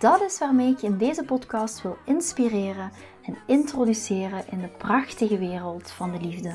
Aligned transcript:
Dat 0.00 0.20
is 0.20 0.38
waarmee 0.38 0.70
ik 0.70 0.78
je 0.78 0.86
in 0.86 0.96
deze 0.96 1.24
podcast 1.24 1.82
wil 1.82 1.96
inspireren 2.04 2.90
en 3.22 3.36
introduceren 3.46 4.44
in 4.50 4.60
de 4.60 4.68
prachtige 4.68 5.38
wereld 5.38 5.90
van 5.90 6.12
de 6.12 6.20
liefde. 6.20 6.52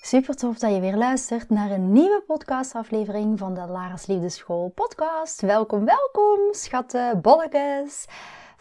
Super 0.00 0.34
tof 0.34 0.58
dat 0.58 0.74
je 0.74 0.80
weer 0.80 0.96
luistert 0.96 1.50
naar 1.50 1.70
een 1.70 1.92
nieuwe 1.92 2.22
podcastaflevering 2.26 3.38
van 3.38 3.54
de 3.54 3.66
Lara's 3.66 4.06
Liefdeschool 4.06 4.72
podcast. 4.74 5.40
Welkom, 5.40 5.84
welkom, 5.84 6.38
schatten, 6.50 7.20
bolletjes. 7.20 8.06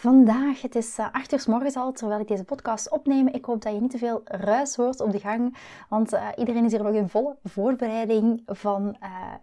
Vandaag, 0.05 0.61
het 0.61 0.75
is 0.75 0.97
8 1.11 1.33
uur 1.33 1.39
s 1.39 1.45
morgens 1.45 1.75
al, 1.75 1.91
terwijl 1.91 2.19
ik 2.19 2.27
deze 2.27 2.43
podcast 2.43 2.89
opneem. 2.89 3.27
Ik 3.27 3.45
hoop 3.45 3.61
dat 3.61 3.73
je 3.73 3.81
niet 3.81 3.91
te 3.91 3.97
veel 3.97 4.21
ruis 4.25 4.75
hoort 4.75 5.01
op 5.01 5.11
de 5.11 5.19
gang, 5.19 5.57
want 5.89 6.13
uh, 6.13 6.27
iedereen 6.35 6.65
is 6.65 6.71
hier 6.71 6.83
nog 6.83 6.93
in 6.93 7.09
volle 7.09 7.35
voorbereiding 7.43 8.41
van 8.45 8.97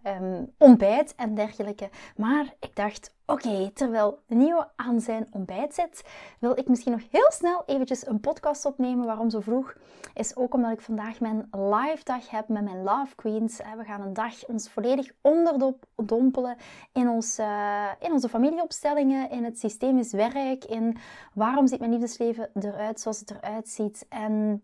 uh, 0.05 0.15
um, 0.23 0.53
ontbijt 0.59 1.15
en 1.15 1.35
dergelijke. 1.35 1.91
Maar 2.17 2.55
ik 2.61 2.77
dacht, 2.77 3.15
Oké, 3.33 3.71
terwijl 3.75 4.19
nieuwe 4.27 4.69
aan 4.77 5.01
zijn 5.01 5.27
ontbijt 5.31 5.75
zit, 5.75 6.05
wil 6.39 6.59
ik 6.59 6.69
misschien 6.69 6.93
nog 6.93 7.01
heel 7.11 7.31
snel 7.33 7.63
eventjes 7.67 8.07
een 8.07 8.21
podcast 8.21 8.65
opnemen. 8.65 9.07
Waarom 9.07 9.31
zo 9.31 9.41
vroeg? 9.41 9.75
Is 10.15 10.37
ook 10.37 10.55
omdat 10.55 10.73
ik 10.73 10.81
vandaag 10.81 11.21
mijn 11.21 11.49
live 11.51 12.05
dag 12.05 12.31
heb 12.31 12.49
met 12.49 12.65
mijn 12.65 12.83
Love 12.83 13.15
Queens. 13.15 13.57
We 13.77 13.85
gaan 13.85 14.01
een 14.01 14.13
dag 14.13 14.47
ons 14.47 14.69
volledig 14.69 15.11
onderdompelen 15.21 16.57
in, 16.93 17.23
uh, 17.41 17.89
in 18.01 18.13
onze 18.13 18.29
familieopstellingen, 18.29 19.31
in 19.31 19.45
het 19.45 19.59
systemisch 19.59 20.13
werk, 20.13 20.65
in 20.65 20.97
waarom 21.35 21.67
ziet 21.67 21.79
mijn 21.79 21.93
liefdesleven 21.93 22.51
eruit 22.55 23.01
zoals 23.01 23.21
het 23.21 23.31
eruit 23.31 23.69
ziet. 23.69 24.07
En 24.09 24.63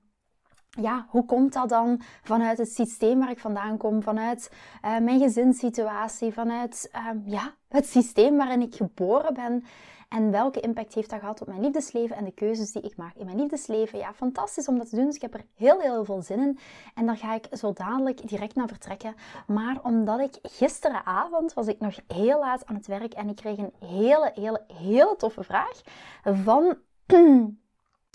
ja, 0.69 1.07
hoe 1.09 1.25
komt 1.25 1.53
dat 1.53 1.69
dan 1.69 2.01
vanuit 2.23 2.59
het 2.59 2.73
systeem 2.73 3.19
waar 3.19 3.31
ik 3.31 3.41
vandaan 3.41 3.77
kom, 3.77 4.03
vanuit 4.03 4.53
uh, 4.85 4.99
mijn 4.99 5.21
gezinssituatie, 5.21 6.33
vanuit 6.33 6.91
uh, 6.95 7.33
ja, 7.33 7.55
het 7.69 7.87
systeem 7.87 8.37
waarin 8.37 8.63
ik 8.63 8.75
geboren 8.75 9.35
ben? 9.35 9.65
En 10.09 10.31
welke 10.31 10.61
impact 10.61 10.95
heeft 10.95 11.11
dat 11.11 11.19
gehad 11.19 11.41
op 11.41 11.47
mijn 11.47 11.61
liefdesleven 11.61 12.17
en 12.17 12.25
de 12.25 12.33
keuzes 12.33 12.73
die 12.73 12.83
ik 12.83 12.97
maak 12.97 13.15
in 13.15 13.25
mijn 13.25 13.41
liefdesleven? 13.41 13.99
Ja, 13.99 14.15
fantastisch 14.15 14.69
om 14.69 14.79
dat 14.79 14.89
te 14.89 14.97
doen. 14.97 15.05
Dus 15.05 15.15
ik 15.15 15.23
heb 15.23 15.35
er 15.35 15.45
heel, 15.55 15.81
heel 15.81 16.05
veel 16.05 16.23
zin 16.23 16.41
in. 16.41 16.59
En 16.95 17.07
daar 17.07 17.17
ga 17.17 17.35
ik 17.35 17.47
zo 17.53 17.73
dadelijk 17.73 18.29
direct 18.29 18.55
naar 18.55 18.69
vertrekken. 18.69 19.15
Maar 19.47 19.79
omdat 19.83 20.21
ik 20.21 20.39
gisteravond 20.43 21.53
was 21.55 21.67
ik 21.67 21.81
nog 21.81 21.99
heel 22.07 22.39
laat 22.39 22.67
aan 22.67 22.75
het 22.75 22.87
werk 22.87 23.15
en 23.15 23.29
ik 23.29 23.37
kreeg 23.37 23.59
een 23.59 23.73
hele, 23.79 24.31
hele, 24.35 24.65
hele 24.75 25.15
toffe 25.17 25.43
vraag 25.43 25.81
van 26.23 26.77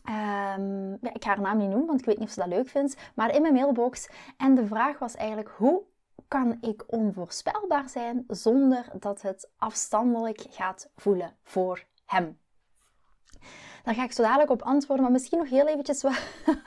Um, 0.10 0.98
ja, 1.02 1.14
ik 1.14 1.24
ga 1.24 1.30
haar 1.30 1.42
naam 1.42 1.58
niet 1.58 1.70
noemen, 1.70 1.88
want 1.88 2.00
ik 2.00 2.06
weet 2.06 2.18
niet 2.18 2.28
of 2.28 2.34
ze 2.34 2.40
dat 2.40 2.50
leuk 2.50 2.70
vindt. 2.70 2.98
Maar 3.16 3.36
in 3.36 3.42
mijn 3.42 3.54
mailbox. 3.54 4.10
En 4.38 4.56
de 4.56 4.68
vraag 4.68 5.00
was 5.00 5.16
eigenlijk: 5.16 5.50
hoe 5.58 5.84
kan 6.28 6.58
ik 6.62 6.84
onvoorspelbaar 6.88 7.90
zijn 7.90 8.24
zonder 8.28 8.86
dat 9.00 9.22
het 9.22 9.50
afstandelijk 9.58 10.46
gaat 10.50 10.90
voelen 10.96 11.36
voor 11.44 11.84
hem? 12.06 12.42
Daar 13.84 13.94
ga 13.94 14.04
ik 14.04 14.12
zo 14.12 14.24
dadelijk 14.24 14.50
op 14.50 14.62
antwoorden. 14.62 15.04
Maar 15.04 15.14
misschien 15.14 15.38
nog 15.38 15.50
heel 15.50 15.68
eventjes 15.68 16.04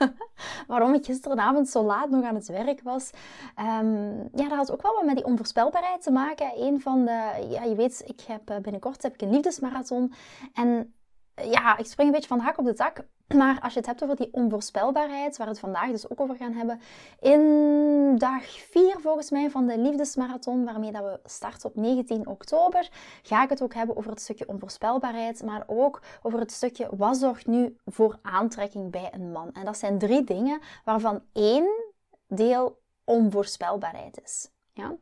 waarom 0.67 0.93
ik 0.93 1.05
gisteravond 1.05 1.69
zo 1.69 1.83
laat 1.83 2.09
nog 2.09 2.23
aan 2.23 2.35
het 2.35 2.47
werk 2.47 2.81
was. 2.81 3.11
Um, 3.59 4.29
ja, 4.33 4.47
dat 4.47 4.57
had 4.57 4.71
ook 4.71 4.81
wel 4.81 4.93
wat 4.93 5.05
met 5.05 5.15
die 5.15 5.25
onvoorspelbaarheid 5.25 6.03
te 6.03 6.11
maken. 6.11 6.51
Een 6.55 6.81
van 6.81 7.05
de, 7.05 7.47
ja, 7.49 7.63
je 7.63 7.75
weet, 7.75 8.03
ik 8.05 8.21
heb 8.21 8.49
eh, 8.49 8.57
binnenkort 8.57 9.03
heb 9.03 9.13
ik 9.13 9.21
een 9.21 9.29
liefdesmarathon. 9.29 10.13
En 10.53 10.93
ja, 11.35 11.77
ik 11.77 11.85
spring 11.85 12.07
een 12.07 12.13
beetje 12.13 12.27
van 12.27 12.37
de 12.37 12.43
hak 12.43 12.57
op 12.57 12.65
de 12.65 12.73
tak. 12.73 13.05
Maar 13.35 13.59
als 13.61 13.73
je 13.73 13.79
het 13.79 13.87
hebt 13.87 14.03
over 14.03 14.15
die 14.15 14.29
onvoorspelbaarheid, 14.31 15.37
waar 15.37 15.47
we 15.47 15.51
het 15.51 15.61
vandaag 15.61 15.91
dus 15.91 16.09
ook 16.09 16.21
over 16.21 16.35
gaan 16.35 16.53
hebben, 16.53 16.81
in 17.19 18.15
dag 18.17 18.49
4 18.49 18.95
volgens 18.99 19.31
mij 19.31 19.49
van 19.49 19.67
de 19.67 19.79
liefdesmarathon, 19.79 20.65
waarmee 20.65 20.91
dat 20.91 21.03
we 21.03 21.19
starten 21.23 21.69
op 21.69 21.75
19 21.75 22.27
oktober, 22.27 22.89
ga 23.21 23.43
ik 23.43 23.49
het 23.49 23.61
ook 23.61 23.73
hebben 23.73 23.97
over 23.97 24.11
het 24.11 24.21
stukje 24.21 24.47
onvoorspelbaarheid, 24.47 25.43
maar 25.43 25.63
ook 25.67 26.01
over 26.21 26.39
het 26.39 26.51
stukje 26.51 26.87
wat 26.91 27.17
zorgt 27.17 27.47
nu 27.47 27.77
voor 27.85 28.19
aantrekking 28.21 28.91
bij 28.91 29.09
een 29.13 29.31
man. 29.31 29.53
En 29.53 29.65
dat 29.65 29.77
zijn 29.77 29.97
drie 29.97 30.23
dingen, 30.23 30.61
waarvan 30.83 31.21
één 31.33 31.93
deel 32.27 32.81
onvoorspelbaarheid 33.03 34.21
is. 34.23 34.49
Ja? 34.73 34.95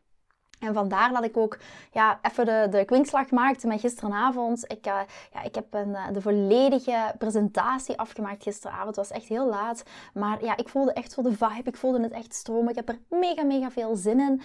En 0.60 0.74
vandaar 0.74 1.14
dat 1.14 1.24
ik 1.24 1.38
ook 1.38 1.58
ja, 1.92 2.20
even 2.22 2.46
de, 2.46 2.68
de 2.70 2.86
kwinkslag 2.86 3.32
maakte 3.32 3.68
met 3.68 3.80
gisteravond. 3.80 4.64
Ik, 4.72 4.88
uh, 4.88 5.00
ja, 5.34 5.44
ik 5.44 5.56
heb 5.56 5.74
een, 5.74 5.90
uh, 5.90 6.08
de 6.14 6.22
volledige 6.22 7.14
presentatie 7.18 7.98
afgemaakt 8.00 8.44
gisteravond. 8.44 8.88
Het 8.88 8.96
was 8.96 9.12
echt 9.12 9.28
heel 9.28 9.50
laat. 9.50 9.84
Maar 10.14 10.44
ja, 10.44 10.58
ik 10.58 10.70
voelde 10.70 10.94
echt 10.94 11.12
zo 11.12 11.22
de 11.22 11.32
vibe. 11.32 11.70
Ik 11.70 11.78
voelde 11.78 12.02
het 12.02 12.12
echt 12.12 12.34
stromen. 12.34 12.70
Ik 12.70 12.76
heb 12.76 12.90
er 12.90 13.00
mega, 13.10 13.44
mega 13.44 13.72
veel 13.72 13.96
zin 13.96 14.20
in. 14.20 14.42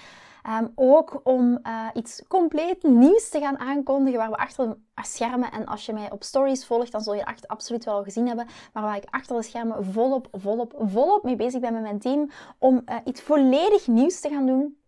Um, 0.60 0.72
ook 0.74 1.20
om 1.24 1.58
uh, 1.62 1.86
iets 1.94 2.22
compleet 2.28 2.82
nieuws 2.82 3.28
te 3.28 3.40
gaan 3.40 3.58
aankondigen 3.58 4.18
waar 4.18 4.30
we 4.30 4.36
achter 4.36 4.68
de 4.68 4.76
schermen, 5.02 5.52
en 5.52 5.66
als 5.66 5.86
je 5.86 5.92
mij 5.92 6.10
op 6.10 6.22
stories 6.22 6.66
volgt, 6.66 6.92
dan 6.92 7.00
zul 7.00 7.14
je 7.14 7.22
het 7.24 7.48
absoluut 7.48 7.84
wel 7.84 8.02
gezien 8.02 8.26
hebben, 8.26 8.46
maar 8.72 8.82
waar 8.82 8.96
ik 8.96 9.04
achter 9.10 9.36
de 9.36 9.42
schermen 9.42 9.84
volop, 9.84 10.28
volop, 10.32 10.74
volop 10.78 11.22
mee 11.22 11.36
bezig 11.36 11.60
ben 11.60 11.72
met 11.72 11.82
mijn 11.82 11.98
team 11.98 12.30
om 12.58 12.84
iets 13.04 13.20
volledig 13.20 13.86
nieuws 13.86 14.20
te 14.20 14.28
gaan 14.28 14.46
doen. 14.46 14.79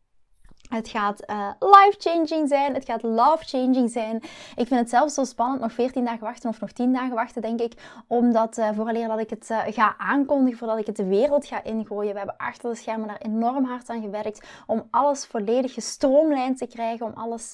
Het 0.75 0.89
gaat 0.89 1.23
uh, 1.31 1.49
life-changing 1.59 2.49
zijn. 2.49 2.75
Het 2.75 2.85
gaat 2.85 3.03
love-changing 3.03 3.91
zijn. 3.91 4.17
Ik 4.57 4.67
vind 4.67 4.81
het 4.81 4.91
zelfs 4.91 5.15
zo 5.15 5.25
spannend. 5.25 5.61
Nog 5.61 5.73
14 5.73 6.05
dagen 6.05 6.21
wachten 6.21 6.49
of 6.49 6.61
nog 6.61 6.73
10 6.73 6.93
dagen 6.93 7.15
wachten, 7.15 7.43
denk 7.43 7.61
ik. 7.61 7.73
Omdat 8.07 8.59
uh, 8.59 8.69
vooraleer 8.75 9.09
dat 9.09 9.19
ik 9.19 9.31
het 9.31 9.49
uh, 9.51 9.59
ga 9.67 9.95
aankondigen, 9.99 10.59
voordat 10.59 10.79
ik 10.79 10.87
het 10.87 10.97
de 10.97 11.05
wereld 11.05 11.47
ga 11.47 11.65
ingooien. 11.65 12.13
We 12.13 12.19
hebben 12.19 12.37
achter 12.37 12.71
de 12.71 12.77
schermen 12.77 13.09
daar 13.09 13.21
enorm 13.21 13.65
hard 13.65 13.89
aan 13.89 14.01
gewerkt. 14.01 14.47
Om 14.67 14.89
alles 14.91 15.27
volledig 15.27 15.75
gestroomlijnd 15.75 16.59
te 16.59 16.67
krijgen. 16.67 17.07
Om 17.07 17.13
alles 17.15 17.53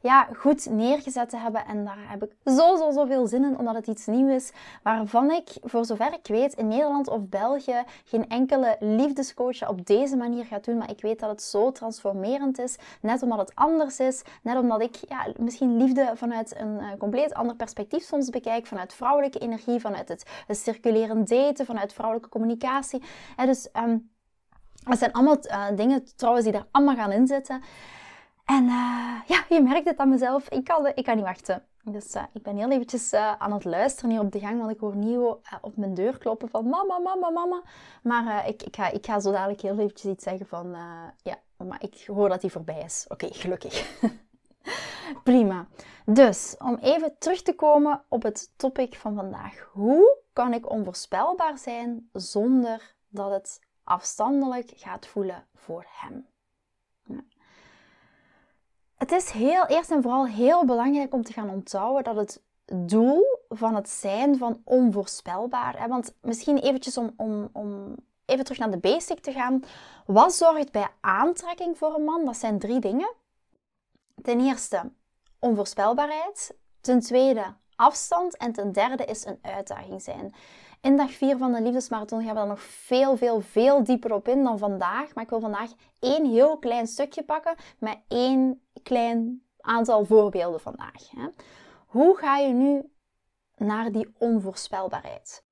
ja, 0.00 0.28
goed 0.36 0.70
neergezet 0.70 1.30
te 1.30 1.36
hebben. 1.36 1.64
En 1.66 1.84
daar 1.84 1.98
heb 2.08 2.22
ik 2.22 2.30
zo, 2.44 2.76
zo, 2.76 2.90
zoveel 2.90 3.26
zin 3.26 3.44
in. 3.44 3.58
Omdat 3.58 3.74
het 3.74 3.86
iets 3.86 4.06
nieuws 4.06 4.32
is. 4.32 4.52
Waarvan 4.82 5.30
ik, 5.30 5.48
voor 5.62 5.84
zover 5.84 6.12
ik 6.12 6.26
weet, 6.26 6.54
in 6.54 6.68
Nederland 6.68 7.08
of 7.08 7.20
België 7.28 7.82
geen 8.04 8.28
enkele 8.28 8.76
liefdescoach 8.80 9.68
op 9.68 9.86
deze 9.86 10.16
manier 10.16 10.44
gaat 10.44 10.64
doen. 10.64 10.78
Maar 10.78 10.90
ik 10.90 11.00
weet 11.00 11.20
dat 11.20 11.30
het 11.30 11.42
zo 11.42 11.72
transformerend 11.72 12.53
is. 12.58 12.76
Net 13.00 13.22
omdat 13.22 13.38
het 13.38 13.54
anders 13.54 14.00
is. 14.00 14.22
Net 14.42 14.56
omdat 14.56 14.82
ik 14.82 14.96
ja, 15.08 15.26
misschien 15.38 15.76
liefde 15.76 16.12
vanuit 16.14 16.58
een 16.58 16.80
uh, 16.80 16.88
compleet 16.98 17.34
ander 17.34 17.56
perspectief 17.56 18.02
soms 18.02 18.30
bekijk. 18.30 18.66
Vanuit 18.66 18.94
vrouwelijke 18.94 19.38
energie, 19.38 19.80
vanuit 19.80 20.08
het, 20.08 20.30
het 20.46 20.56
circulerend 20.56 21.28
daten, 21.28 21.66
vanuit 21.66 21.92
vrouwelijke 21.92 22.28
communicatie. 22.30 23.02
En 23.36 23.46
dus 23.46 23.68
um, 23.72 24.10
dat 24.84 24.98
zijn 24.98 25.12
allemaal 25.12 25.38
uh, 25.46 25.66
dingen 25.76 26.16
trouwens 26.16 26.44
die 26.44 26.54
daar 26.54 26.66
allemaal 26.70 26.94
gaan 26.96 27.12
inzitten. 27.12 27.62
En 28.44 28.64
uh, 28.64 29.20
ja, 29.26 29.44
je 29.48 29.62
merkt 29.62 29.88
het 29.88 29.98
aan 29.98 30.08
mezelf. 30.08 30.48
Ik 30.48 30.64
kan, 30.64 30.86
ik 30.94 31.04
kan 31.04 31.16
niet 31.16 31.24
wachten. 31.24 31.62
Dus 31.84 32.14
uh, 32.14 32.22
ik 32.32 32.42
ben 32.42 32.56
heel 32.56 32.70
eventjes 32.70 33.12
uh, 33.12 33.32
aan 33.32 33.52
het 33.52 33.64
luisteren 33.64 34.10
hier 34.10 34.20
op 34.20 34.32
de 34.32 34.38
gang, 34.38 34.58
want 34.58 34.70
ik 34.70 34.80
hoor 34.80 34.96
Nio 34.96 35.40
uh, 35.52 35.58
op 35.60 35.76
mijn 35.76 35.94
deur 35.94 36.18
kloppen 36.18 36.48
van 36.48 36.68
mama, 36.68 36.98
mama, 36.98 37.30
mama. 37.30 37.62
Maar 38.02 38.48
ik, 38.48 38.62
ik, 38.62 38.76
ga, 38.76 38.90
ik 38.90 39.06
ga 39.06 39.20
zo 39.20 39.32
dadelijk 39.32 39.60
heel 39.60 39.78
eventjes 39.78 40.12
iets 40.12 40.24
zeggen 40.24 40.46
van, 40.46 40.76
ja, 41.22 41.38
maar 41.56 41.82
ik 41.82 42.04
hoor 42.06 42.28
dat 42.28 42.40
hij 42.40 42.50
voorbij 42.50 42.80
is. 42.80 43.04
Oké, 43.08 43.26
gelukkig. 43.32 43.98
Prima. 45.24 45.66
Dus, 46.06 46.54
om 46.58 46.74
even 46.74 47.18
terug 47.18 47.42
te 47.42 47.54
komen 47.54 48.04
op 48.08 48.22
het 48.22 48.52
topic 48.56 48.94
van 48.94 49.14
vandaag. 49.14 49.68
Hoe 49.72 50.18
kan 50.32 50.52
ik 50.52 50.70
onvoorspelbaar 50.70 51.58
zijn 51.58 52.08
zonder 52.12 52.94
dat 53.08 53.30
het 53.30 53.60
afstandelijk 53.84 54.72
gaat 54.76 55.06
voelen 55.06 55.46
voor 55.54 55.86
hem? 55.88 56.26
Het 59.04 59.12
is 59.12 59.30
heel, 59.30 59.66
eerst 59.66 59.90
en 59.90 60.02
vooral 60.02 60.26
heel 60.26 60.64
belangrijk 60.64 61.14
om 61.14 61.22
te 61.22 61.32
gaan 61.32 61.50
onthouden 61.50 62.04
dat 62.04 62.16
het 62.16 62.42
doel 62.88 63.24
van 63.48 63.74
het 63.74 63.88
zijn 63.88 64.38
van 64.38 64.60
onvoorspelbaar, 64.64 65.80
hè, 65.80 65.88
want 65.88 66.14
misschien 66.20 66.58
eventjes 66.58 66.98
om, 66.98 67.12
om, 67.16 67.48
om 67.52 67.94
even 68.24 68.44
terug 68.44 68.58
naar 68.58 68.70
de 68.70 68.78
basic 68.78 69.20
te 69.20 69.32
gaan. 69.32 69.62
Wat 70.06 70.34
zorgt 70.34 70.72
bij 70.72 70.88
aantrekking 71.00 71.78
voor 71.78 71.94
een 71.94 72.04
man? 72.04 72.24
Dat 72.24 72.36
zijn 72.36 72.58
drie 72.58 72.78
dingen. 72.78 73.12
Ten 74.22 74.40
eerste 74.40 74.92
onvoorspelbaarheid. 75.38 76.56
Ten 76.80 77.00
tweede 77.00 77.44
afstand. 77.76 78.36
En 78.36 78.52
ten 78.52 78.72
derde 78.72 79.04
is 79.04 79.24
een 79.24 79.38
uitdaging 79.42 80.02
zijn. 80.02 80.34
In 80.80 80.96
dag 80.96 81.12
4 81.12 81.36
van 81.36 81.52
de 81.52 81.62
liefdesmarathon 81.62 82.22
gaan 82.22 82.28
we 82.28 82.34
daar 82.34 82.46
nog 82.46 82.62
veel, 82.62 83.16
veel, 83.16 83.40
veel 83.40 83.84
dieper 83.84 84.12
op 84.12 84.28
in 84.28 84.42
dan 84.44 84.58
vandaag. 84.58 85.14
Maar 85.14 85.24
ik 85.24 85.30
wil 85.30 85.40
vandaag 85.40 85.70
één 85.98 86.30
heel 86.30 86.58
klein 86.58 86.86
stukje 86.86 87.22
pakken 87.22 87.54
met 87.78 87.98
één 88.08 88.63
klein 88.84 89.42
aantal 89.60 90.04
voorbeelden 90.04 90.60
vandaag. 90.60 91.10
Hè. 91.10 91.28
Hoe 91.86 92.16
ga 92.16 92.36
je 92.36 92.52
nu 92.52 92.90
naar 93.56 93.92
die 93.92 94.14
onvoorspelbaarheid? 94.18 95.44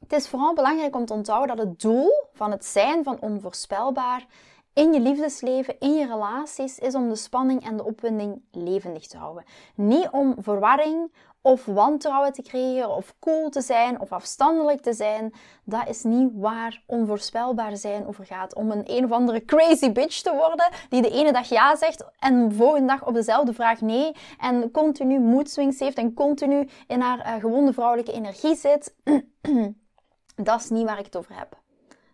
Het 0.00 0.12
is 0.12 0.28
vooral 0.28 0.54
belangrijk 0.54 0.96
om 0.96 1.04
te 1.04 1.12
onthouden 1.12 1.56
dat 1.56 1.66
het 1.66 1.80
doel 1.80 2.10
van 2.32 2.50
het 2.50 2.64
zijn 2.64 3.04
van 3.04 3.20
onvoorspelbaar 3.20 4.26
in 4.74 4.92
je 4.92 5.00
liefdesleven, 5.00 5.80
in 5.80 5.94
je 5.94 6.06
relaties, 6.06 6.78
is 6.78 6.94
om 6.94 7.08
de 7.08 7.16
spanning 7.16 7.64
en 7.64 7.76
de 7.76 7.84
opwinding 7.84 8.42
levendig 8.50 9.06
te 9.06 9.16
houden. 9.16 9.44
Niet 9.74 10.08
om 10.10 10.34
verwarring 10.38 11.12
of 11.42 11.64
wantrouwen 11.64 12.32
te 12.32 12.42
creëren, 12.42 12.94
of 12.96 13.14
cool 13.18 13.50
te 13.50 13.60
zijn, 13.60 14.00
of 14.00 14.12
afstandelijk 14.12 14.80
te 14.80 14.92
zijn. 14.92 15.34
Dat 15.64 15.88
is 15.88 16.02
niet 16.02 16.30
waar 16.34 16.82
onvoorspelbaar 16.86 17.76
zijn 17.76 18.06
over 18.06 18.26
gaat. 18.26 18.54
Om 18.54 18.70
een 18.70 18.82
een 18.84 19.04
of 19.04 19.10
andere 19.10 19.44
crazy 19.44 19.92
bitch 19.92 20.20
te 20.20 20.34
worden, 20.34 20.70
die 20.88 21.02
de 21.02 21.10
ene 21.10 21.32
dag 21.32 21.48
ja 21.48 21.76
zegt 21.76 22.04
en 22.18 22.48
de 22.48 22.54
volgende 22.54 22.86
dag 22.86 23.06
op 23.06 23.14
dezelfde 23.14 23.52
vraag 23.52 23.80
nee. 23.80 24.12
En 24.38 24.70
continu 24.70 25.18
moedswings 25.18 25.78
heeft 25.78 25.96
en 25.96 26.14
continu 26.14 26.68
in 26.86 27.00
haar 27.00 27.18
uh, 27.18 27.34
gewonde 27.40 27.72
vrouwelijke 27.72 28.12
energie 28.12 28.56
zit. 28.56 28.94
dat 30.48 30.60
is 30.60 30.70
niet 30.70 30.84
waar 30.84 30.98
ik 30.98 31.04
het 31.04 31.16
over 31.16 31.38
heb. 31.38 31.60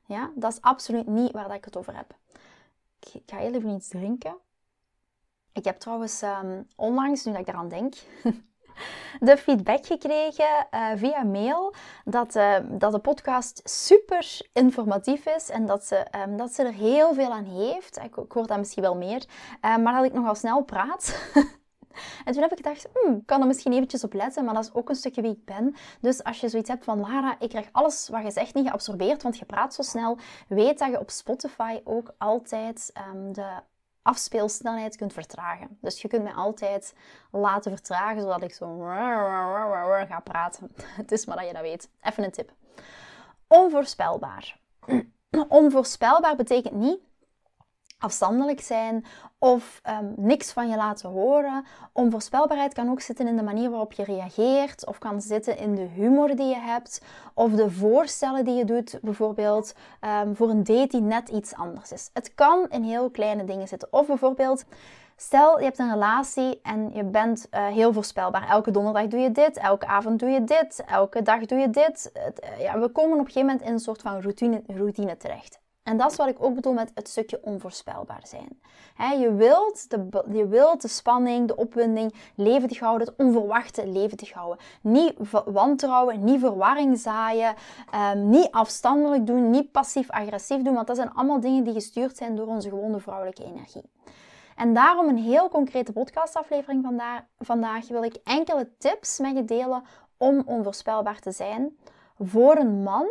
Ja, 0.05 0.31
dat 0.35 0.53
is 0.53 0.61
absoluut 0.61 1.07
niet 1.07 1.33
waar 1.33 1.55
ik 1.55 1.65
het 1.65 1.77
over 1.77 1.97
heb. 1.97 2.17
Ik 3.13 3.23
ga 3.27 3.37
heel 3.37 3.53
even 3.53 3.71
iets 3.71 3.89
drinken. 3.89 4.37
Ik 5.53 5.65
heb 5.65 5.79
trouwens 5.79 6.23
um, 6.23 6.69
onlangs, 6.77 7.25
nu 7.25 7.33
dat 7.33 7.41
ik 7.41 7.47
daaraan 7.47 7.69
denk, 7.69 7.95
de 9.21 9.37
feedback 9.37 9.87
gekregen 9.87 10.67
uh, 10.75 10.91
via 10.95 11.23
mail 11.25 11.75
dat, 12.05 12.37
uh, 12.37 12.57
dat 12.65 12.93
de 12.93 12.99
podcast 12.99 13.61
super 13.65 14.41
informatief 14.53 15.27
is 15.27 15.51
en 15.51 15.67
dat 15.67 15.85
ze, 15.85 16.07
um, 16.27 16.37
dat 16.37 16.53
ze 16.53 16.63
er 16.63 16.73
heel 16.73 17.15
veel 17.15 17.33
aan 17.33 17.45
heeft. 17.45 17.97
Ik, 17.97 18.17
ik 18.17 18.33
hoor 18.33 18.47
dat 18.47 18.59
misschien 18.59 18.83
wel 18.83 18.97
meer, 18.97 19.25
uh, 19.65 19.77
maar 19.77 19.95
dat 19.95 20.05
ik 20.05 20.13
nogal 20.13 20.35
snel 20.35 20.63
praat. 20.63 21.17
En 22.25 22.33
toen 22.33 22.43
heb 22.43 22.51
ik 22.51 22.57
gedacht, 22.57 22.89
hmm, 22.93 23.17
ik 23.17 23.27
kan 23.27 23.41
er 23.41 23.47
misschien 23.47 23.73
eventjes 23.73 24.05
op 24.05 24.13
letten, 24.13 24.45
maar 24.45 24.55
dat 24.55 24.65
is 24.65 24.75
ook 24.75 24.89
een 24.89 24.95
stukje 24.95 25.23
wie 25.23 25.31
ik 25.31 25.45
ben. 25.45 25.75
Dus 26.01 26.25
als 26.25 26.41
je 26.41 26.49
zoiets 26.49 26.69
hebt 26.69 26.85
van, 26.85 27.01
Lara, 27.01 27.37
ik 27.39 27.49
krijg 27.49 27.69
alles 27.73 28.09
wat 28.09 28.23
je 28.23 28.31
zegt 28.31 28.55
niet 28.55 28.67
geabsorbeerd, 28.67 29.23
want 29.23 29.39
je 29.39 29.45
praat 29.45 29.75
zo 29.75 29.83
snel, 29.83 30.19
weet 30.49 30.79
dat 30.79 30.91
je 30.91 31.01
op 31.01 31.11
Spotify 31.11 31.81
ook 31.85 32.15
altijd 32.19 32.93
um, 33.13 33.33
de 33.33 33.49
afspeelsnelheid 34.09 34.97
kunt 34.97 35.13
vertragen. 35.13 35.79
Dus 35.81 36.03
je 36.03 36.09
kunt 36.09 36.23
mij 36.23 36.33
altijd 36.33 36.95
laten 37.31 37.71
vertragen, 37.71 38.21
zodat 38.21 38.43
ik 38.43 38.55
zo 38.55 38.77
ga 40.09 40.21
praten. 40.25 40.71
Het 41.01 41.13
is 41.13 41.27
maar 41.27 41.37
dat 41.37 41.47
je 41.47 41.53
dat 41.53 41.63
weet. 41.63 41.91
Even 42.01 42.25
een 42.25 42.31
tip. 42.31 42.53
Onvoorspelbaar. 43.47 44.61
Onvoorspelbaar 45.49 46.37
betekent 46.37 46.75
niet 46.75 47.01
afstandelijk 47.99 48.61
zijn 48.61 49.05
of 49.39 49.81
um, 50.01 50.13
niks 50.17 50.53
van 50.53 50.69
je 50.69 50.77
laten 50.77 51.11
horen. 51.11 51.65
Onvoorspelbaarheid 51.93 52.75
kan 52.75 52.91
ook 52.91 53.01
zitten 53.01 53.29
in 53.29 53.37
de 53.37 53.43
manier 53.43 53.71
waarop 53.71 53.93
je 53.93 54.05
reageert, 54.05 54.87
of 54.87 54.99
kan 54.99 55.21
zitten 55.21 55.59
in 55.59 55.75
de 55.75 55.87
humor 55.95 56.37
die 56.37 56.49
je 56.49 56.61
hebt, 56.61 57.03
of 57.35 57.53
de 57.53 57.71
voorstellen 57.71 58.45
die 58.45 58.55
je 58.55 58.65
doet, 58.65 58.99
bijvoorbeeld 59.03 59.75
um, 60.25 60.37
voor 60.37 60.51
een 60.51 60.65
date 60.65 60.87
die 60.87 61.01
net 61.01 61.29
iets 61.29 61.55
anders 61.55 61.93
is. 61.93 62.11
Het 62.13 62.35
kan 62.35 62.67
in 62.69 62.83
heel 62.83 63.11
kleine 63.11 63.45
dingen 63.45 63.69
zitten. 63.69 63.89
Of 63.91 64.07
bijvoorbeeld. 64.07 64.65
Stel, 65.21 65.59
je 65.59 65.65
hebt 65.65 65.79
een 65.79 65.91
relatie 65.91 66.61
en 66.63 66.91
je 66.95 67.05
bent 67.05 67.47
uh, 67.51 67.67
heel 67.67 67.93
voorspelbaar. 67.93 68.49
Elke 68.49 68.71
donderdag 68.71 69.07
doe 69.07 69.21
je 69.21 69.33
dit, 69.33 69.57
elke 69.57 69.87
avond 69.87 70.19
doe 70.19 70.29
je 70.29 70.45
dit, 70.45 70.85
elke 70.87 71.23
dag 71.23 71.47
doe 71.47 71.59
je 71.59 71.71
dit. 71.71 72.13
Uh, 72.15 72.61
ja, 72.61 72.79
we 72.79 72.89
komen 72.89 73.13
op 73.13 73.19
een 73.19 73.27
gegeven 73.27 73.47
moment 73.47 73.63
in 73.63 73.73
een 73.73 73.79
soort 73.79 74.01
van 74.01 74.21
routine, 74.21 74.63
routine 74.67 75.17
terecht. 75.17 75.59
En 75.89 75.97
dat 75.97 76.11
is 76.11 76.17
wat 76.17 76.29
ik 76.29 76.43
ook 76.43 76.55
bedoel 76.55 76.73
met 76.73 76.91
het 76.95 77.09
stukje 77.09 77.39
onvoorspelbaar 77.43 78.23
zijn. 78.25 78.61
je, 79.21 79.35
wilt 79.35 79.91
de, 79.91 80.25
je 80.33 80.49
wilt 80.49 80.83
de 80.83 80.89
spanning, 80.89 81.49
de 81.49 81.57
opwinding 81.57 82.15
levendig 82.35 82.79
houden, 82.79 83.07
het 83.07 83.17
onverwachte 83.17 83.87
levendig 83.87 84.33
houden. 84.33 84.65
Niet 84.81 85.15
wantrouwen, 85.45 86.25
niet 86.25 86.41
verwarring 86.41 86.99
zaaien, 86.99 87.55
um, 88.13 88.29
niet 88.31 88.51
afstandelijk 88.51 89.27
doen, 89.27 89.51
niet 89.51 89.71
passief-agressief 89.73 90.63
doen, 90.63 90.75
want 90.75 90.87
dat 90.87 90.97
zijn 90.97 91.13
allemaal 91.13 91.41
dingen 91.41 91.65
die 91.65 91.73
gestuurd 91.73 92.17
zijn 92.17 92.37
door 92.37 92.47
onze 92.47 92.69
gewone 92.69 93.01
vrouwelijke 93.01 93.45
energie. 93.45 93.91
En 94.57 94.75
daarom 94.75 95.09
een 95.09 95.19
heel 95.19 95.49
concrete 95.49 95.93
podcastaflevering 95.93 97.03
vandaag 97.39 97.89
wil 97.89 98.03
ik 98.03 98.17
enkele 98.25 98.69
tips 98.79 99.19
met 99.19 99.37
je 99.37 99.45
delen 99.45 99.83
om 100.17 100.43
onvoorspelbaar 100.47 101.19
te 101.19 101.33
zijn 101.33 101.77
voor 102.19 102.57
een 102.57 102.83
man 102.83 103.09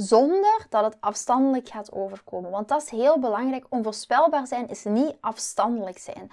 zonder 0.00 0.66
dat 0.68 0.84
het 0.84 0.96
afstandelijk 1.00 1.68
gaat 1.68 1.92
overkomen. 1.92 2.50
Want 2.50 2.68
dat 2.68 2.82
is 2.82 2.90
heel 2.90 3.18
belangrijk. 3.18 3.66
Onvoorspelbaar 3.68 4.46
zijn 4.46 4.68
is 4.68 4.84
niet 4.84 5.16
afstandelijk 5.20 5.98
zijn. 5.98 6.30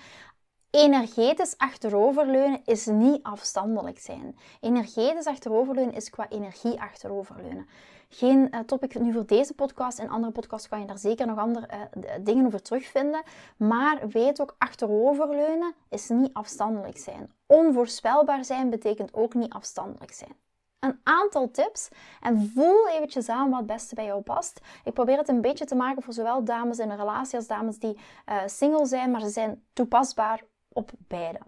Energetisch 0.70 1.58
achteroverleunen 1.58 2.62
is 2.66 2.86
niet 2.86 3.24
afstandelijk 3.24 4.00
zijn. 4.00 4.38
Energetisch 4.62 5.26
achteroverleunen 5.26 5.94
is 5.94 6.10
qua 6.10 6.30
energie 6.30 6.82
achteroverleunen. 6.82 7.68
Geen 8.10 8.48
uh, 8.52 8.60
topic 8.60 9.00
nu 9.00 9.14
voor 9.14 9.26
deze 9.26 9.54
podcast. 9.54 10.00
In 10.00 10.10
andere 10.10 10.32
podcasts 10.32 10.68
kan 10.68 10.80
je 10.80 10.86
daar 10.86 10.98
zeker 10.98 11.28
nog 11.28 11.38
andere 11.38 11.68
uh, 11.72 12.12
dingen 12.22 12.46
over 12.46 12.62
terugvinden. 12.62 13.24
Maar 13.58 14.08
weet 14.10 14.42
ook, 14.42 14.56
achteroverleunen 14.58 15.74
is 15.90 16.10
niet 16.10 16.34
afstandelijk 16.34 16.98
zijn. 16.98 17.32
Onvoorspelbaar 17.46 18.46
zijn 18.46 18.70
betekent 18.70 19.14
ook 19.14 19.34
niet 19.34 19.54
afstandelijk 19.54 20.14
zijn 20.14 20.47
een 20.88 21.00
aantal 21.04 21.52
tips 21.52 21.90
en 22.22 22.52
voel 22.54 22.90
eventjes 22.90 23.30
aan 23.30 23.50
wat 23.50 23.60
het 23.60 23.68
beste 23.68 23.96
bij 23.96 24.06
jou 24.06 24.22
past. 24.22 24.62
Ik 24.84 24.94
probeer 24.94 25.18
het 25.18 25.28
een 25.28 25.42
beetje 25.42 25.66
te 25.66 25.76
maken 25.76 26.04
voor 26.04 26.14
zowel 26.14 26.44
dames 26.44 26.80
in 26.80 26.90
een 26.90 26.98
relatie 26.98 27.38
als 27.38 27.48
dames 27.48 27.80
die 27.80 27.98
uh, 28.30 28.38
single 28.46 28.86
zijn, 28.86 29.12
maar 29.12 29.22
ze 29.22 29.30
zijn 29.30 29.64
toepasbaar 29.74 30.42
op 30.70 30.92
beide. 30.98 31.40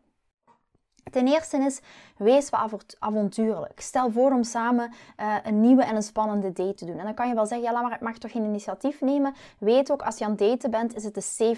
Ten 1.11 1.27
eerste 1.27 1.57
is, 1.57 1.79
wees 2.17 2.49
wat 2.49 2.95
avontuurlijk. 2.99 3.79
Stel 3.79 4.11
voor 4.11 4.31
om 4.31 4.43
samen 4.43 4.91
uh, 5.19 5.35
een 5.43 5.61
nieuwe 5.61 5.83
en 5.83 5.95
een 5.95 6.03
spannende 6.03 6.51
date 6.51 6.73
te 6.73 6.85
doen. 6.85 6.97
En 6.97 7.03
dan 7.03 7.13
kan 7.13 7.27
je 7.27 7.33
wel 7.33 7.45
zeggen, 7.45 7.71
ja, 7.71 7.81
maar 7.81 7.93
ik 7.93 8.01
mag 8.01 8.17
toch 8.17 8.31
geen 8.31 8.43
initiatief 8.43 9.01
nemen. 9.01 9.33
Weet 9.59 9.91
ook, 9.91 10.01
als 10.01 10.17
je 10.17 10.23
aan 10.23 10.29
het 10.29 10.39
daten 10.39 10.71
bent, 10.71 10.95
is 10.95 11.03
het 11.03 11.13
de 11.13 11.55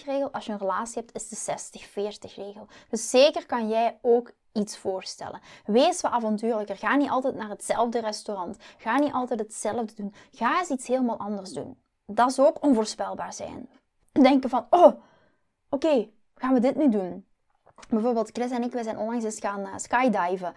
70-30 0.00 0.04
regel. 0.04 0.32
Als 0.32 0.46
je 0.46 0.52
een 0.52 0.58
relatie 0.58 1.02
hebt, 1.02 1.14
is 1.14 1.46
het 1.46 1.72
de 1.92 2.30
60-40 2.30 2.34
regel. 2.34 2.66
Dus 2.88 3.10
zeker 3.10 3.46
kan 3.46 3.68
jij 3.68 3.98
ook 4.02 4.32
iets 4.52 4.78
voorstellen. 4.78 5.40
Wees 5.64 6.00
wat 6.00 6.12
avontuurlijker. 6.12 6.76
Ga 6.76 6.96
niet 6.96 7.10
altijd 7.10 7.34
naar 7.34 7.48
hetzelfde 7.48 8.00
restaurant. 8.00 8.56
Ga 8.76 8.98
niet 8.98 9.12
altijd 9.12 9.40
hetzelfde 9.40 9.94
doen. 9.94 10.14
Ga 10.32 10.58
eens 10.58 10.68
iets 10.68 10.86
helemaal 10.86 11.18
anders 11.18 11.52
doen. 11.52 11.78
Dat 12.06 12.30
is 12.30 12.40
ook 12.40 12.62
onvoorspelbaar 12.62 13.32
zijn. 13.32 13.68
Denken 14.12 14.50
van, 14.50 14.66
oh, 14.70 14.92
oké, 15.68 16.08
gaan 16.34 16.54
we 16.54 16.60
dit 16.60 16.76
nu 16.76 16.88
doen? 16.88 17.26
Bijvoorbeeld 17.88 18.30
Chris 18.32 18.50
en 18.50 18.62
ik, 18.62 18.72
wij 18.72 18.82
zijn 18.82 18.98
onlangs 18.98 19.24
eens 19.24 19.40
gaan 19.40 19.60
uh, 19.60 19.76
skydiven. 19.76 20.54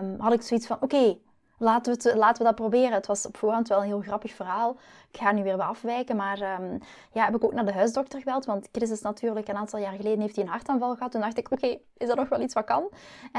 Um, 0.00 0.20
had 0.20 0.32
ik 0.32 0.42
zoiets 0.42 0.66
van, 0.66 0.76
oké, 0.80 1.18
laten, 1.58 1.96
we 2.02 2.16
laten 2.16 2.38
we 2.38 2.44
dat 2.44 2.54
proberen. 2.54 2.92
Het 2.92 3.06
was 3.06 3.26
op 3.26 3.36
voorhand 3.36 3.68
wel 3.68 3.78
een 3.78 3.86
heel 3.86 4.00
grappig 4.00 4.34
verhaal. 4.34 4.76
Ik 5.16 5.22
ga 5.22 5.32
nu 5.32 5.42
weer 5.42 5.62
afwijken, 5.62 6.16
maar 6.16 6.60
um, 6.60 6.78
ja, 7.12 7.24
heb 7.24 7.34
ik 7.34 7.44
ook 7.44 7.52
naar 7.52 7.64
de 7.64 7.72
huisdokter 7.72 8.18
gebeld. 8.18 8.44
Want 8.44 8.68
Chris 8.72 8.90
is 8.90 9.00
natuurlijk 9.00 9.48
een 9.48 9.56
aantal 9.56 9.78
jaar 9.78 9.92
geleden 9.92 10.20
heeft 10.20 10.36
hij 10.36 10.44
een 10.44 10.50
hartaanval 10.50 10.94
gehad. 10.94 11.12
Toen 11.12 11.20
dacht 11.20 11.38
ik, 11.38 11.52
oké, 11.52 11.78
is 11.96 12.06
dat 12.06 12.16
nog 12.16 12.28
wel 12.28 12.40
iets 12.40 12.54
wat 12.54 12.64
kan? 12.64 12.88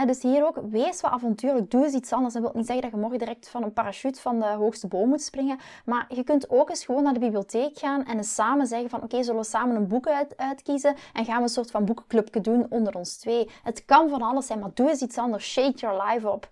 dus 0.06 0.22
hier 0.22 0.46
ook, 0.46 0.60
wees 0.70 1.02
wat 1.02 1.12
avontuurlijk. 1.12 1.72
Doe 1.72 1.84
eens 1.84 1.94
iets 1.94 2.12
anders. 2.12 2.34
Dat 2.34 2.44
wil 2.44 2.52
niet 2.54 2.66
zeggen 2.66 2.84
dat 2.84 2.94
je 2.94 3.00
morgen 3.00 3.20
direct 3.20 3.50
van 3.50 3.64
een 3.64 3.74
parachute 3.74 4.22
van 4.22 4.40
de 4.40 4.46
hoogste 4.46 4.88
boom 4.88 5.10
moet 5.10 5.22
springen. 5.22 5.58
Maar 5.86 6.06
je 6.10 6.24
kunt 6.24 6.50
ook 6.50 6.70
eens 6.70 6.86
gewoon 6.86 7.04
naar 7.04 7.14
de 7.14 7.20
bibliotheek 7.20 7.78
gaan 7.78 8.06
en 8.06 8.18
eens 8.18 8.34
samen 8.34 8.68
zeggen 8.68 8.90
van, 8.90 9.04
oké, 9.04 9.24
zullen 9.24 9.42
we 9.42 9.48
samen 9.48 9.76
een 9.76 9.88
boek 9.88 10.08
uit, 10.08 10.38
uitkiezen? 10.38 10.96
En 11.14 11.26
gaan 11.26 11.38
we 11.38 11.44
een 11.44 11.50
soort 11.50 11.72
van 11.72 11.86
boekenclubje 11.86 12.42
doen 12.42 12.66
onder 12.70 12.96
ons 12.96 13.18
twee. 13.18 13.50
Het 13.64 13.86
kan 13.86 14.10
van 14.10 14.22
alles 14.22 14.48
zijn, 14.48 14.60
maar 14.60 14.72
doe 14.74 14.90
eens 14.90 15.02
iets 15.02 15.18
anders. 15.18 15.52
Shake 15.52 15.78
your 15.78 16.04
life 16.04 16.30
op. 16.30 16.48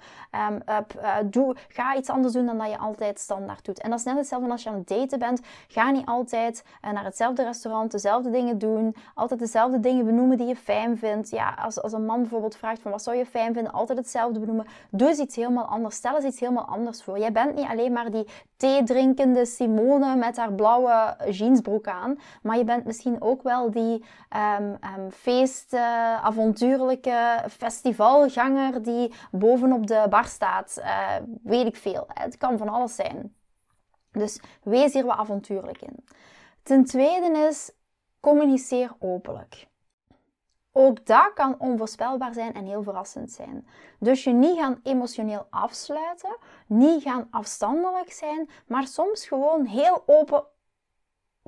Up 0.79 0.93
uh, 1.01 1.15
doe, 1.25 1.55
ga 1.67 1.95
iets 1.95 2.09
anders 2.09 2.33
doen 2.33 2.45
dan 2.45 2.57
dat 2.57 2.69
je 2.69 2.77
altijd 2.77 3.19
standaard 3.19 3.65
doet. 3.65 3.79
En 3.79 3.89
dat 3.89 3.99
is 3.99 4.05
net 4.05 4.17
hetzelfde 4.17 4.49
als 4.49 4.63
je 4.63 4.69
aan 4.69 4.75
het 4.75 4.87
daten 4.87 5.14
bent, 5.17 5.41
ga 5.67 5.91
niet 5.91 6.05
altijd 6.05 6.63
uh, 6.85 6.91
naar 6.91 7.03
hetzelfde 7.03 7.43
restaurant, 7.43 7.91
dezelfde 7.91 8.29
dingen 8.29 8.57
doen, 8.57 8.95
altijd 9.13 9.39
dezelfde 9.39 9.79
dingen 9.79 10.05
benoemen 10.05 10.37
die 10.37 10.47
je 10.47 10.55
fijn 10.55 10.97
vindt. 10.97 11.29
Ja, 11.29 11.57
als, 11.61 11.81
als 11.81 11.93
een 11.93 12.05
man 12.05 12.21
bijvoorbeeld 12.21 12.55
vraagt 12.55 12.81
van 12.81 12.91
wat 12.91 13.03
zou 13.03 13.17
je 13.17 13.25
fijn 13.25 13.53
vinden, 13.53 13.73
altijd 13.73 13.97
hetzelfde 13.97 14.39
benoemen. 14.39 14.65
Doe 14.89 15.07
eens 15.07 15.19
iets 15.19 15.35
helemaal 15.35 15.65
anders. 15.65 15.95
Stel 15.95 16.15
eens 16.15 16.25
iets 16.25 16.39
helemaal 16.39 16.65
anders 16.65 17.03
voor. 17.03 17.19
Jij 17.19 17.31
bent 17.31 17.55
niet 17.55 17.67
alleen 17.67 17.91
maar 17.91 18.11
die 18.11 18.27
theedrinkende 18.57 19.45
Simone 19.45 20.15
met 20.15 20.37
haar 20.37 20.53
blauwe 20.53 21.15
jeansbroek 21.29 21.87
aan, 21.87 22.19
maar 22.41 22.57
je 22.57 22.63
bent 22.63 22.85
misschien 22.85 23.21
ook 23.21 23.43
wel 23.43 23.71
die 23.71 24.03
um, 24.59 25.11
feest, 25.11 25.73
uh, 25.73 25.81
avontuurlijke 26.23 27.43
festivalganger 27.49 28.83
die 28.83 29.13
bovenop 29.31 29.87
de 29.87 30.05
bar 30.09 30.25
staat. 30.25 30.77
Uh, 30.79 31.15
weet 31.43 31.67
ik 31.67 31.75
veel. 31.75 32.05
Het 32.13 32.37
kan 32.37 32.57
van 32.57 32.69
alles 32.69 32.95
zijn. 32.95 33.33
Dus 34.15 34.39
wees 34.63 34.93
hier 34.93 35.05
wat 35.05 35.17
avontuurlijk 35.17 35.81
in. 35.81 36.05
Ten 36.63 36.85
tweede 36.85 37.37
is, 37.37 37.71
communiceer 38.19 38.95
openlijk. 38.99 39.67
Ook 40.71 41.05
dat 41.05 41.33
kan 41.33 41.59
onvoorspelbaar 41.59 42.33
zijn 42.33 42.53
en 42.53 42.65
heel 42.65 42.83
verrassend 42.83 43.31
zijn. 43.31 43.67
Dus 43.99 44.23
je 44.23 44.31
niet 44.31 44.57
gaan 44.57 44.79
emotioneel 44.83 45.47
afsluiten, 45.49 46.37
niet 46.67 47.03
gaan 47.03 47.27
afstandelijk 47.31 48.11
zijn, 48.11 48.49
maar 48.67 48.87
soms 48.87 49.27
gewoon 49.27 49.65
heel 49.65 50.03
open 50.05 50.43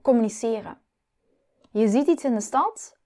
communiceren. 0.02 0.82
Je 1.72 1.88
ziet 1.88 2.08
iets 2.08 2.24
in 2.24 2.34
de 2.34 2.42
stad, 2.42 2.97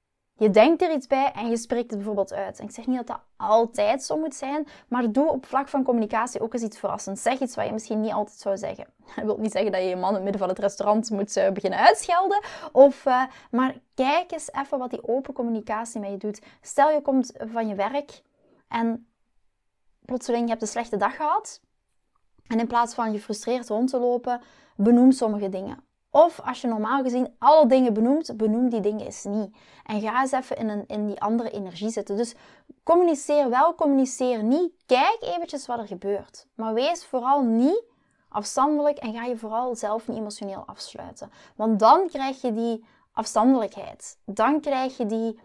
je 0.42 0.50
denkt 0.50 0.82
er 0.82 0.92
iets 0.92 1.08
bij 1.08 1.32
en 1.32 1.50
je 1.50 1.58
spreekt 1.58 1.90
het 1.90 1.96
bijvoorbeeld 1.96 2.34
uit. 2.34 2.60
En 2.60 2.66
ik 2.66 2.72
zeg 2.72 2.88
niet 2.88 2.98
dat 2.98 3.08
dat 3.08 3.20
altijd 3.38 4.04
zo 4.04 4.18
moet 4.18 4.36
zijn, 4.36 4.68
maar 4.88 5.12
doe 5.12 5.30
op 5.30 5.46
vlak 5.46 5.68
van 5.68 5.84
communicatie 5.84 6.42
ook 6.42 6.54
eens 6.54 6.64
iets 6.64 6.80
verrassends. 6.80 7.22
Zeg 7.22 7.40
iets 7.40 7.56
wat 7.56 7.66
je 7.66 7.72
misschien 7.72 8.02
niet 8.02 8.12
altijd 8.12 8.40
zou 8.40 8.58
zeggen. 8.58 8.86
Dat 9.16 9.26
wil 9.26 9.38
niet 9.38 9.52
zeggen 9.52 9.72
dat 9.72 9.82
je 9.82 9.88
je 9.88 9.96
man 9.96 10.10
in 10.10 10.14
het 10.14 10.24
midden 10.24 10.42
van 10.42 10.50
het 10.50 10.60
restaurant 10.60 11.10
moet 11.10 11.38
uh, 11.38 11.50
beginnen 11.50 11.80
uitschelden. 11.80 12.44
Of, 12.72 13.06
uh, 13.06 13.24
maar 13.52 13.76
kijk 13.94 14.32
eens 14.32 14.52
even 14.52 14.78
wat 14.78 14.90
die 14.90 15.08
open 15.08 15.34
communicatie 15.34 16.00
met 16.00 16.10
je 16.10 16.18
doet. 16.18 16.42
Stel 16.62 16.92
je 16.92 17.02
komt 17.02 17.32
van 17.38 17.68
je 17.68 17.76
werk 17.76 18.22
en 18.68 19.08
plotseling 20.06 20.44
je 20.44 20.50
hebt 20.50 20.62
een 20.62 20.68
slechte 20.68 20.98
dag 20.98 21.16
gehad. 21.16 21.62
En 22.48 22.60
in 22.60 22.68
plaats 22.68 22.94
van 22.94 23.12
gefrustreerd 23.12 23.70
rond 23.70 23.90
te 23.90 24.00
lopen, 24.00 24.42
benoem 24.76 25.12
sommige 25.12 25.50
dingen. 25.50 25.84
Of 26.12 26.42
als 26.42 26.62
je 26.62 26.68
normaal 26.68 27.04
gezien 27.04 27.36
alle 27.40 27.68
dingen 27.68 27.94
benoemt, 27.94 28.38
benoem 28.38 28.70
die 28.70 28.82
dingen 28.82 29.06
eens 29.06 29.24
niet. 29.24 29.56
En 29.86 30.02
ga 30.02 30.22
eens 30.22 30.32
even 30.32 30.58
in, 30.58 30.70
een, 30.70 30.84
in 30.88 31.08
die 31.08 31.22
andere 31.22 31.50
energie 31.50 31.90
zitten. 31.90 32.18
Dus 32.18 32.36
communiceer 32.84 33.50
wel, 33.50 33.76
communiceer 33.76 34.44
niet. 34.44 34.72
Kijk 34.86 35.18
eventjes 35.22 35.66
wat 35.66 35.80
er 35.80 35.88
gebeurt. 35.88 36.48
Maar 36.56 36.74
wees 36.74 37.06
vooral 37.06 37.42
niet 37.42 37.84
afstandelijk 38.30 38.98
en 38.98 39.14
ga 39.14 39.24
je 39.24 39.38
vooral 39.38 39.76
zelf 39.76 40.08
niet 40.08 40.18
emotioneel 40.18 40.64
afsluiten. 40.66 41.32
Want 41.56 41.80
dan 41.80 42.08
krijg 42.08 42.42
je 42.42 42.54
die 42.54 42.86
afstandelijkheid. 43.12 44.18
Dan 44.26 44.62
krijg 44.62 44.98
je 44.98 45.06
die 45.06 45.40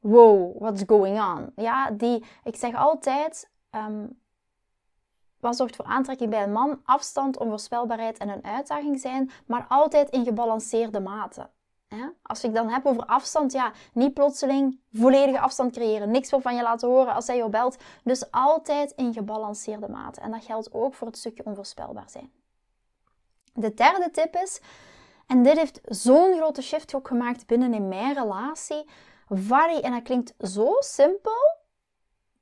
wow, 0.00 0.58
what's 0.58 0.82
going 0.86 1.20
on? 1.20 1.52
Ja, 1.56 1.90
die, 1.90 2.24
ik 2.44 2.56
zeg 2.56 2.74
altijd, 2.74 3.50
ehm, 3.70 4.06
wat 5.40 5.56
zorgt 5.56 5.76
voor 5.76 5.84
aantrekking 5.84 6.30
bij 6.30 6.42
een 6.42 6.52
man? 6.52 6.80
Afstand, 6.84 7.38
onvoorspelbaarheid 7.38 8.18
en 8.18 8.28
een 8.28 8.44
uitdaging 8.44 9.00
zijn, 9.00 9.30
maar 9.46 9.66
altijd 9.68 10.10
in 10.10 10.24
gebalanceerde 10.24 11.00
mate. 11.00 11.48
Als 12.22 12.44
ik 12.44 12.54
dan 12.54 12.68
heb 12.68 12.86
over 12.86 13.06
afstand, 13.06 13.52
ja, 13.52 13.72
niet 13.92 14.14
plotseling 14.14 14.80
volledige 14.92 15.40
afstand 15.40 15.72
creëren. 15.72 16.10
Niks 16.10 16.32
meer 16.32 16.40
van 16.40 16.56
je 16.56 16.62
laten 16.62 16.88
horen 16.88 17.14
als 17.14 17.26
hij 17.26 17.36
jou 17.36 17.50
belt. 17.50 17.76
Dus 18.04 18.30
altijd 18.30 18.90
in 18.90 19.12
gebalanceerde 19.12 19.88
mate. 19.88 20.20
En 20.20 20.30
dat 20.30 20.44
geldt 20.44 20.72
ook 20.72 20.94
voor 20.94 21.06
het 21.06 21.18
stukje 21.18 21.44
onvoorspelbaar 21.44 22.10
zijn. 22.10 22.32
De 23.52 23.74
derde 23.74 24.10
tip 24.10 24.36
is, 24.36 24.60
en 25.26 25.42
dit 25.42 25.56
heeft 25.56 25.80
zo'n 25.84 26.36
grote 26.36 26.62
shift 26.62 26.94
ook 26.94 27.08
gemaakt 27.08 27.46
binnen 27.46 27.74
in 27.74 27.88
mijn 27.88 28.14
relatie. 28.14 28.84
Vari, 29.28 29.80
en 29.80 29.92
dat 29.92 30.02
klinkt 30.02 30.34
zo 30.38 30.74
simpel, 30.78 31.56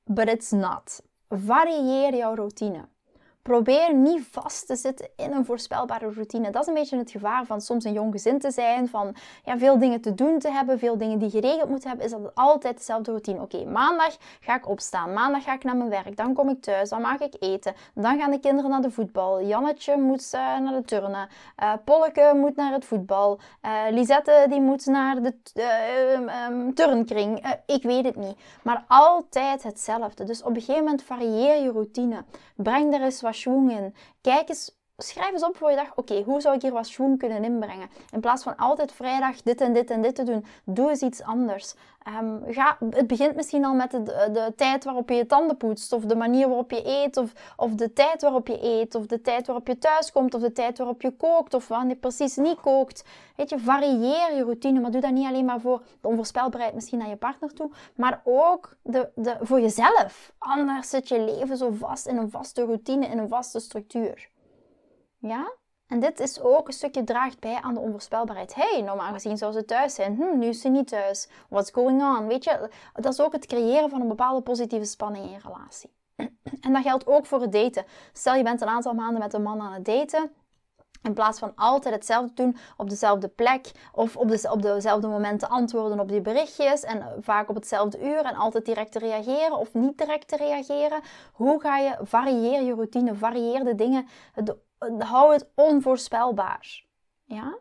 but 0.05 0.29
it's 0.29 0.51
not. 0.51 1.01
Varieer 1.31 2.15
jouw 2.15 2.35
routine. 2.35 2.89
Probeer 3.43 3.95
niet 3.95 4.27
vast 4.31 4.67
te 4.67 4.77
zitten 4.77 5.09
in 5.17 5.33
een 5.33 5.45
voorspelbare 5.45 6.13
routine. 6.13 6.51
Dat 6.51 6.63
is 6.63 6.69
een 6.69 6.75
beetje 6.75 6.97
het 6.97 7.11
gevaar 7.11 7.47
van 7.47 7.61
soms 7.61 7.85
een 7.85 7.93
jong 7.93 8.13
gezin 8.13 8.39
te 8.39 8.51
zijn, 8.51 8.89
van 8.89 9.15
ja, 9.45 9.59
veel 9.59 9.79
dingen 9.79 10.01
te 10.01 10.15
doen 10.15 10.39
te 10.39 10.51
hebben, 10.51 10.79
veel 10.79 10.99
dingen 10.99 11.19
die 11.19 11.31
geregeld 11.31 11.69
moeten 11.69 11.89
hebben, 11.89 12.07
is 12.07 12.13
dat 12.13 12.35
altijd 12.35 12.77
dezelfde 12.77 13.11
routine. 13.11 13.41
Oké, 13.41 13.65
maandag 13.65 14.17
ga 14.41 14.57
ik 14.57 14.69
opstaan, 14.69 15.13
maandag 15.13 15.45
ga 15.45 15.55
ik 15.55 15.65
naar 15.65 15.77
mijn 15.77 15.91
werk, 15.91 16.17
dan 16.17 16.35
kom 16.35 16.49
ik 16.49 16.63
thuis, 16.63 16.89
dan 16.89 17.01
maak 17.01 17.21
ik 17.21 17.35
eten, 17.39 17.75
dan 17.95 18.19
gaan 18.19 18.31
de 18.31 18.41
kinderen 18.41 18.71
naar 18.71 18.83
de 18.83 18.91
voetbal, 18.91 19.43
Jannetje 19.43 19.97
moet 19.97 20.31
uh, 20.35 20.41
naar 20.59 20.73
de 20.73 20.85
turnen, 20.85 21.29
uh, 22.17 22.33
moet 22.33 22.57
naar 22.57 22.73
het 22.73 22.85
voetbal, 22.85 23.39
uh, 23.63 23.83
Lisette 23.91 24.47
die 24.49 24.61
moet 24.61 24.87
naar 24.87 25.23
de 25.23 25.35
um, 26.51 26.75
turnkring, 26.75 27.57
ik 27.67 27.83
weet 27.83 28.05
het 28.05 28.17
niet. 28.17 28.37
Maar 28.63 28.85
altijd 28.89 29.63
hetzelfde. 29.63 30.25
Dus 30.25 30.43
op 30.43 30.49
een 30.49 30.61
gegeven 30.61 30.85
moment 30.85 31.03
varieer 31.03 31.63
je 31.63 31.71
routine. 31.71 32.25
Breng 32.57 32.95
er 32.95 33.03
eens 33.03 33.21
wat 33.21 33.28
schwung 33.33 33.71
Kijk 34.21 34.49
eens, 34.49 34.78
schrijf 35.05 35.33
eens 35.33 35.45
op 35.45 35.57
voor 35.57 35.71
je 35.71 35.77
dag, 35.77 35.97
oké, 35.97 36.23
hoe 36.23 36.41
zou 36.41 36.55
ik 36.55 36.63
hier 36.63 36.73
wat 36.73 36.87
schwung 36.87 37.19
kunnen 37.19 37.45
inbrengen? 37.45 37.89
In 38.13 38.21
plaats 38.21 38.43
van 38.43 38.57
altijd 38.57 38.93
vrijdag 38.93 39.43
dit 39.43 39.61
en 39.61 39.73
dit 39.73 39.91
en 39.91 40.03
dit 40.03 40.15
te 40.15 40.23
doen, 40.23 40.45
doe 40.65 40.89
eens 40.89 41.01
iets 41.01 41.23
anders. 41.23 41.75
Um, 42.21 42.43
ga, 42.47 42.77
het 42.91 43.07
begint 43.07 43.35
misschien 43.35 43.65
al 43.65 43.75
met 43.75 43.91
de, 43.91 44.03
de, 44.03 44.53
tijd 44.57 44.85
waarop 44.85 45.09
je 45.09 45.15
je 45.15 45.27
tanden 45.27 45.57
poetst, 45.57 45.93
of 45.93 46.05
de 46.05 46.17
manier 46.17 46.49
waarop 46.49 46.71
je 46.71 46.87
eet, 46.87 47.17
of, 47.17 47.33
of 47.57 47.75
de 47.75 47.93
tijd 47.93 48.23
waarop 48.23 48.47
je 48.47 48.63
eet, 48.63 48.95
of 48.95 49.07
de 49.07 49.21
tijd 49.21 49.47
waarop 49.47 49.67
je 49.67 49.79
thuis 49.79 50.13
komt, 50.13 50.35
of 50.35 50.41
de 50.41 50.53
tijd 50.53 50.79
waarop 50.79 51.03
je 51.03 51.11
kookt, 51.11 51.55
of 51.55 51.69
wanneer 51.69 51.89
je 51.89 51.97
precies 51.97 52.37
niet 52.37 52.61
kookt. 52.61 53.05
Weet 53.37 53.51
je, 53.51 53.59
varieer 53.59 54.35
je 54.35 54.43
routine, 54.43 54.81
maar 54.81 54.91
doe 54.91 55.01
dat 55.01 55.11
niet 55.11 55.27
alleen 55.27 55.45
maar 55.45 55.61
voor 55.61 55.83
de 56.01 56.09
onvoorspelbaarheid 56.09 56.75
misschien 56.75 56.99
naar 56.99 57.09
je 57.09 57.17
partner 57.17 57.55
toe, 57.55 57.71
maar 57.95 58.21
ook 58.25 58.77
de, 58.83 59.09
de, 59.15 59.37
voor 59.41 59.61
jezelf. 59.61 60.33
Anders 60.39 60.91
zit 60.91 61.09
je 61.09 61.21
leven 61.21 61.57
zo 61.57 61.71
vast 61.71 62.07
in 62.07 62.17
een 62.17 62.31
vaste 62.31 62.65
routine, 62.65 63.07
in 63.07 63.19
een 63.19 63.29
vaste 63.29 63.61
structuur. 63.61 64.29
Ja? 65.19 65.53
En 65.87 66.01
dit 66.01 66.21
is 66.21 66.41
ook 66.41 66.67
een 66.67 66.73
stukje 66.73 67.05
draagt 67.05 67.41
bij 67.41 67.61
aan 67.61 67.75
de 67.75 67.81
onvoorspelbaarheid. 67.81 68.55
hey, 68.55 68.83
normaal 68.83 69.13
gezien 69.13 69.37
zou 69.37 69.53
ze 69.53 69.65
thuis 69.65 69.95
zijn. 69.95 70.17
Hm, 70.17 70.39
nu 70.39 70.47
is 70.47 70.61
ze 70.61 70.69
niet 70.69 70.89
thuis. 70.89 71.29
What's 71.49 71.71
going 71.71 72.03
on? 72.03 72.27
Weet 72.27 72.45
je, 72.45 72.71
dat 72.95 73.13
is 73.13 73.21
ook 73.21 73.33
het 73.33 73.47
creëren 73.47 73.91
van 73.91 74.01
een 74.01 74.09
bepaalde 74.09 74.41
positieve 74.43 74.85
spanning 74.85 75.25
in 75.25 75.31
je 75.31 75.39
relatie. 75.43 75.91
En 76.61 76.73
dat 76.73 76.83
geldt 76.83 77.07
ook 77.07 77.27
voor 77.27 77.41
het 77.41 77.53
daten. 77.53 77.85
Stel 78.13 78.35
je 78.35 78.43
bent 78.43 78.61
een 78.61 78.69
aantal 78.69 78.95
maanden 78.95 79.19
met 79.19 79.33
een 79.33 79.43
man 79.43 79.61
aan 79.61 79.73
het 79.73 79.85
daten. 79.85 80.31
In 81.03 81.15
plaats 81.15 81.39
van 81.39 81.53
altijd 81.55 81.95
hetzelfde 81.95 82.35
doen 82.35 82.57
op 82.77 82.91
dezelfde 82.91 83.29
plek 83.29 83.71
of 83.93 84.17
op, 84.17 84.29
de, 84.29 84.49
op 84.51 84.63
dezelfde 84.63 85.09
momenten 85.09 85.49
antwoorden 85.49 86.01
op 86.01 86.09
die 86.09 86.21
berichtjes 86.21 86.83
en 86.83 87.15
vaak 87.21 87.49
op 87.49 87.55
hetzelfde 87.55 88.03
uur 88.03 88.25
en 88.25 88.35
altijd 88.35 88.65
direct 88.65 88.93
te 88.93 88.99
reageren 88.99 89.59
of 89.59 89.75
niet 89.75 89.99
direct 89.99 90.29
te 90.29 90.37
reageren. 90.37 91.01
Hoe 91.33 91.61
ga 91.61 91.79
je, 91.79 91.97
varieer 92.03 92.63
je 92.63 92.75
routine, 92.75 93.15
varieer 93.15 93.65
de 93.65 93.75
dingen, 93.75 94.07
de 94.35 94.59
hou 94.99 95.33
het 95.33 95.49
onvoorspelbaar. 95.55 96.85
Ja? 97.25 97.59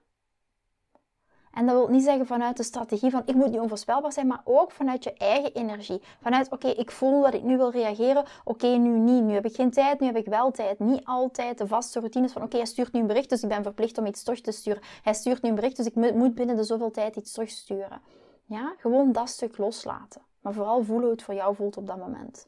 En 1.57 1.65
dat 1.65 1.75
wil 1.75 1.87
niet 1.87 2.03
zeggen 2.03 2.25
vanuit 2.25 2.57
de 2.57 2.63
strategie 2.63 3.11
van 3.11 3.21
ik 3.25 3.35
moet 3.35 3.49
niet 3.49 3.59
onvoorspelbaar 3.59 4.13
zijn, 4.13 4.27
maar 4.27 4.41
ook 4.43 4.71
vanuit 4.71 5.03
je 5.03 5.13
eigen 5.13 5.53
energie. 5.53 6.01
Vanuit 6.21 6.51
oké, 6.51 6.67
ik 6.67 6.91
voel 6.91 7.21
dat 7.21 7.33
ik 7.33 7.43
nu 7.43 7.57
wil 7.57 7.71
reageren, 7.71 8.25
oké, 8.43 8.67
nu 8.67 8.89
niet. 8.89 9.23
Nu 9.23 9.33
heb 9.33 9.45
ik 9.45 9.55
geen 9.55 9.71
tijd, 9.71 9.99
nu 9.99 10.05
heb 10.05 10.15
ik 10.15 10.25
wel 10.25 10.51
tijd. 10.51 10.79
Niet 10.79 11.05
altijd 11.05 11.57
de 11.57 11.67
vaste 11.67 11.99
routines 11.99 12.31
van 12.31 12.41
oké, 12.43 12.57
hij 12.57 12.65
stuurt 12.65 12.93
nu 12.93 12.99
een 12.99 13.07
bericht, 13.07 13.29
dus 13.29 13.43
ik 13.43 13.49
ben 13.49 13.63
verplicht 13.63 13.97
om 13.97 14.05
iets 14.05 14.23
terug 14.23 14.41
te 14.41 14.51
sturen. 14.51 14.81
Hij 15.01 15.13
stuurt 15.13 15.41
nu 15.41 15.49
een 15.49 15.55
bericht, 15.55 15.77
dus 15.77 15.85
ik 15.85 15.95
moet 15.95 16.35
binnen 16.35 16.55
de 16.55 16.63
zoveel 16.63 16.91
tijd 16.91 17.15
iets 17.15 17.31
terugsturen. 17.31 18.01
Ja, 18.45 18.75
gewoon 18.77 19.11
dat 19.11 19.29
stuk 19.29 19.57
loslaten. 19.57 20.21
Maar 20.41 20.53
vooral 20.53 20.83
voelen 20.83 21.03
hoe 21.03 21.11
het 21.11 21.23
voor 21.23 21.33
jou 21.33 21.55
voelt 21.55 21.77
op 21.77 21.87
dat 21.87 21.97
moment. 21.97 22.47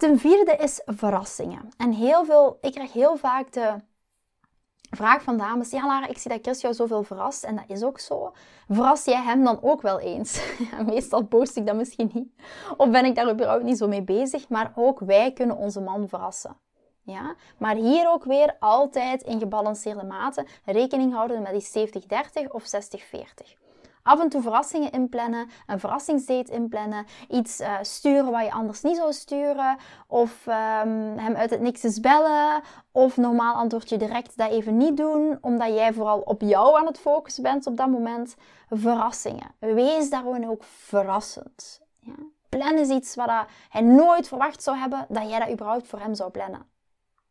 Ten 0.00 0.18
vierde 0.18 0.56
is 0.56 0.80
verrassingen. 0.84 1.68
En 1.76 1.92
heel 1.92 2.24
veel, 2.24 2.58
ik 2.60 2.72
krijg 2.72 2.92
heel 2.92 3.16
vaak 3.16 3.52
de 3.52 3.74
vraag 4.90 5.22
van 5.22 5.36
dames: 5.36 5.70
Ja, 5.70 5.86
Lara, 5.86 6.06
ik 6.06 6.18
zie 6.18 6.30
dat 6.30 6.40
Chris 6.42 6.60
jou 6.60 6.74
zoveel 6.74 7.02
verrast. 7.02 7.44
En 7.44 7.56
dat 7.56 7.64
is 7.66 7.82
ook 7.82 7.98
zo. 7.98 8.32
Verras 8.68 9.04
jij 9.04 9.22
hem 9.22 9.44
dan 9.44 9.58
ook 9.62 9.82
wel 9.82 10.00
eens? 10.00 10.40
meestal 10.86 11.22
post 11.22 11.56
ik 11.56 11.66
dat 11.66 11.76
misschien 11.76 12.10
niet. 12.12 12.28
Of 12.76 12.90
ben 12.90 13.04
ik 13.04 13.14
daar 13.14 13.30
überhaupt 13.30 13.64
niet 13.64 13.78
zo 13.78 13.88
mee 13.88 14.02
bezig. 14.02 14.48
Maar 14.48 14.72
ook 14.74 15.00
wij 15.00 15.32
kunnen 15.32 15.56
onze 15.56 15.80
man 15.80 16.08
verrassen. 16.08 16.56
Ja? 17.02 17.34
Maar 17.58 17.74
hier 17.74 18.08
ook 18.08 18.24
weer 18.24 18.56
altijd 18.58 19.22
in 19.22 19.38
gebalanceerde 19.38 20.04
mate 20.04 20.46
rekening 20.64 21.12
houden 21.12 21.42
met 21.42 21.72
die 21.72 21.88
70-30 22.46 22.50
of 22.50 22.64
60-40 22.64 23.69
af 24.02 24.20
en 24.20 24.28
toe 24.28 24.42
verrassingen 24.42 24.92
inplannen, 24.92 25.48
een 25.66 25.80
verrassingsdate 25.80 26.52
inplannen, 26.52 27.06
iets 27.28 27.60
uh, 27.60 27.76
sturen 27.82 28.30
wat 28.30 28.44
je 28.44 28.52
anders 28.52 28.82
niet 28.82 28.96
zou 28.96 29.12
sturen, 29.12 29.76
of 30.06 30.46
um, 30.46 31.18
hem 31.18 31.34
uit 31.34 31.50
het 31.50 31.60
niks 31.60 31.82
eens 31.82 32.00
bellen, 32.00 32.62
of 32.92 33.16
normaal 33.16 33.54
antwoord 33.54 33.88
je 33.88 33.96
direct 33.96 34.36
dat 34.36 34.50
even 34.50 34.76
niet 34.76 34.96
doen, 34.96 35.38
omdat 35.40 35.68
jij 35.68 35.92
vooral 35.92 36.20
op 36.20 36.40
jou 36.40 36.78
aan 36.78 36.86
het 36.86 36.98
focussen 36.98 37.42
bent 37.42 37.66
op 37.66 37.76
dat 37.76 37.88
moment. 37.88 38.36
Verrassingen. 38.68 39.54
Wees 39.58 40.10
daarom 40.10 40.44
ook 40.44 40.64
verrassend. 40.64 41.80
Ja? 42.00 42.14
Plan 42.48 42.78
is 42.78 42.88
iets 42.88 43.14
wat 43.14 43.30
hij 43.68 43.80
nooit 43.80 44.28
verwacht 44.28 44.62
zou 44.62 44.76
hebben 44.76 45.06
dat 45.08 45.28
jij 45.28 45.38
dat 45.38 45.50
überhaupt 45.50 45.86
voor 45.86 45.98
hem 45.98 46.14
zou 46.14 46.30
plannen. 46.30 46.66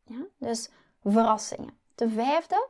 Ja? 0.04 0.26
Dus 0.38 0.70
verrassingen. 1.04 1.78
De 1.96 2.10
vijfde, 2.10 2.68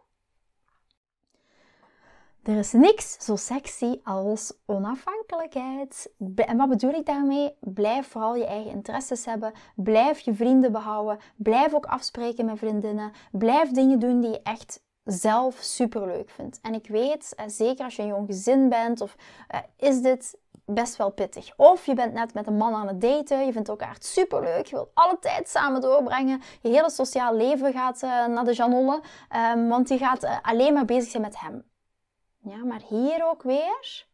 er 2.50 2.58
is 2.58 2.72
niks 2.72 3.18
zo 3.20 3.36
sexy 3.36 4.00
als 4.04 4.54
onafhankelijkheid. 4.66 6.12
En 6.36 6.58
wat 6.58 6.70
bedoel 6.70 6.94
ik 6.94 7.06
daarmee? 7.06 7.56
Blijf 7.60 8.08
vooral 8.08 8.36
je 8.36 8.46
eigen 8.46 8.72
interesses 8.72 9.26
hebben. 9.26 9.54
Blijf 9.76 10.20
je 10.20 10.34
vrienden 10.34 10.72
behouden. 10.72 11.20
Blijf 11.36 11.74
ook 11.74 11.86
afspreken 11.86 12.46
met 12.46 12.58
vriendinnen. 12.58 13.12
Blijf 13.32 13.72
dingen 13.72 14.00
doen 14.00 14.20
die 14.20 14.30
je 14.30 14.42
echt 14.42 14.84
zelf 15.04 15.56
super 15.56 16.06
leuk 16.06 16.30
vindt. 16.30 16.60
En 16.62 16.74
ik 16.74 16.88
weet, 16.88 17.34
eh, 17.36 17.46
zeker 17.48 17.86
als 17.86 17.96
je 17.96 18.02
een 18.02 18.08
jong 18.08 18.28
gezin 18.28 18.70
bent, 18.70 19.02
of 19.02 19.16
uh, 19.54 19.60
is 19.78 20.02
dit 20.02 20.38
best 20.66 20.96
wel 20.96 21.12
pittig. 21.12 21.54
Of 21.58 21.86
je 21.86 21.94
bent 21.94 22.14
net 22.14 22.34
met 22.34 22.48
een 22.48 22.58
man 22.58 22.74
aan 22.74 22.88
het 22.88 23.02
daten, 23.02 23.46
je 23.46 23.52
vindt 23.52 23.70
elkaar 23.70 23.96
super 24.00 24.42
leuk, 24.42 24.66
je 24.66 24.76
wilt 24.76 24.92
alle 24.94 25.18
tijd 25.20 25.50
samen 25.50 25.82
doorbrengen, 25.82 26.42
je 26.62 26.70
hele 26.70 26.90
sociaal 26.90 27.36
leven 27.36 27.74
gaat 27.74 28.04
uh, 28.04 28.26
naar 28.26 28.46
de 28.46 28.54
Janolle, 28.54 29.02
um, 29.54 29.68
want 29.68 29.88
die 29.88 29.98
gaat 29.98 30.28
alleen 30.42 30.74
maar 30.74 30.86
bezig 30.86 31.10
zijn 31.10 31.24
met 31.24 31.40
hem. 31.40 31.64
Ja, 32.42 32.66
maar 32.66 32.82
hier 32.90 33.30
ook 33.30 33.44
weer, 33.44 34.08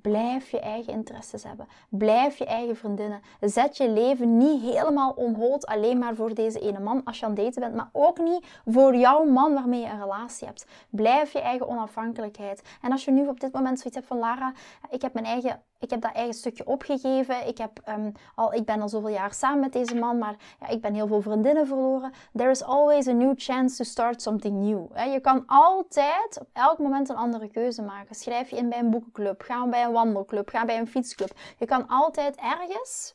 Blijf 0.00 0.50
je 0.50 0.60
eigen 0.60 0.92
interesses 0.92 1.42
hebben. 1.42 1.68
Blijf 1.88 2.36
je 2.38 2.44
eigen 2.44 2.76
vriendinnen. 2.76 3.20
Zet 3.40 3.76
je 3.76 3.90
leven 3.90 4.36
niet 4.36 4.62
helemaal 4.62 5.10
onhold 5.10 5.66
alleen 5.66 5.98
maar 5.98 6.14
voor 6.14 6.34
deze 6.34 6.60
ene 6.60 6.78
man 6.78 7.04
als 7.04 7.18
je 7.18 7.26
aan 7.26 7.32
het 7.32 7.40
daten 7.40 7.60
bent, 7.60 7.74
maar 7.74 7.90
ook 7.92 8.18
niet 8.18 8.46
voor 8.66 8.96
jouw 8.96 9.24
man 9.24 9.54
waarmee 9.54 9.80
je 9.80 9.86
een 9.86 10.00
relatie 10.00 10.46
hebt. 10.46 10.66
Blijf 10.90 11.32
je 11.32 11.40
eigen 11.40 11.68
onafhankelijkheid. 11.68 12.62
En 12.82 12.92
als 12.92 13.04
je 13.04 13.10
nu 13.10 13.26
op 13.28 13.40
dit 13.40 13.52
moment 13.52 13.78
zoiets 13.78 13.96
hebt 13.96 14.08
van 14.08 14.18
Lara, 14.18 14.52
ik 14.90 15.02
heb 15.02 15.12
mijn 15.12 15.26
eigen 15.26 15.62
ik 15.82 15.90
heb 15.90 16.00
dat 16.00 16.12
eigen 16.12 16.34
stukje 16.34 16.66
opgegeven. 16.66 17.46
Ik, 17.46 17.58
heb, 17.58 17.80
um, 17.88 18.12
al, 18.34 18.52
ik 18.52 18.64
ben 18.64 18.80
al 18.80 18.88
zoveel 18.88 19.08
jaar 19.08 19.34
samen 19.34 19.60
met 19.60 19.72
deze 19.72 19.94
man, 19.94 20.18
maar 20.18 20.36
ja, 20.60 20.68
ik 20.68 20.80
ben 20.80 20.94
heel 20.94 21.06
veel 21.06 21.20
vriendinnen 21.20 21.66
verloren. 21.66 22.12
There 22.36 22.50
is 22.50 22.62
always 22.62 23.08
a 23.08 23.12
new 23.12 23.34
chance 23.36 23.76
to 23.76 23.84
start 23.84 24.22
something 24.22 24.56
new. 24.60 25.12
Je 25.12 25.20
kan 25.20 25.42
altijd 25.46 26.38
op 26.40 26.48
elk 26.52 26.78
moment 26.78 27.08
een 27.08 27.16
andere 27.16 27.48
keuze 27.48 27.82
maken. 27.82 28.14
Schrijf 28.14 28.50
je 28.50 28.56
in 28.56 28.68
bij 28.68 28.78
een 28.78 28.90
boekenclub, 28.90 29.42
ga 29.42 29.66
bij 29.66 29.84
een 29.84 29.92
wandelclub, 29.92 30.48
ga 30.48 30.64
bij 30.64 30.78
een 30.78 30.88
fietsclub. 30.88 31.32
Je 31.58 31.66
kan 31.66 31.88
altijd 31.88 32.36
ergens 32.36 33.14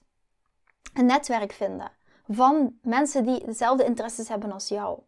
een 0.94 1.06
netwerk 1.06 1.52
vinden 1.52 1.92
van 2.28 2.78
mensen 2.82 3.26
die 3.26 3.46
dezelfde 3.46 3.86
interesses 3.86 4.28
hebben 4.28 4.52
als 4.52 4.68
jou. 4.68 5.00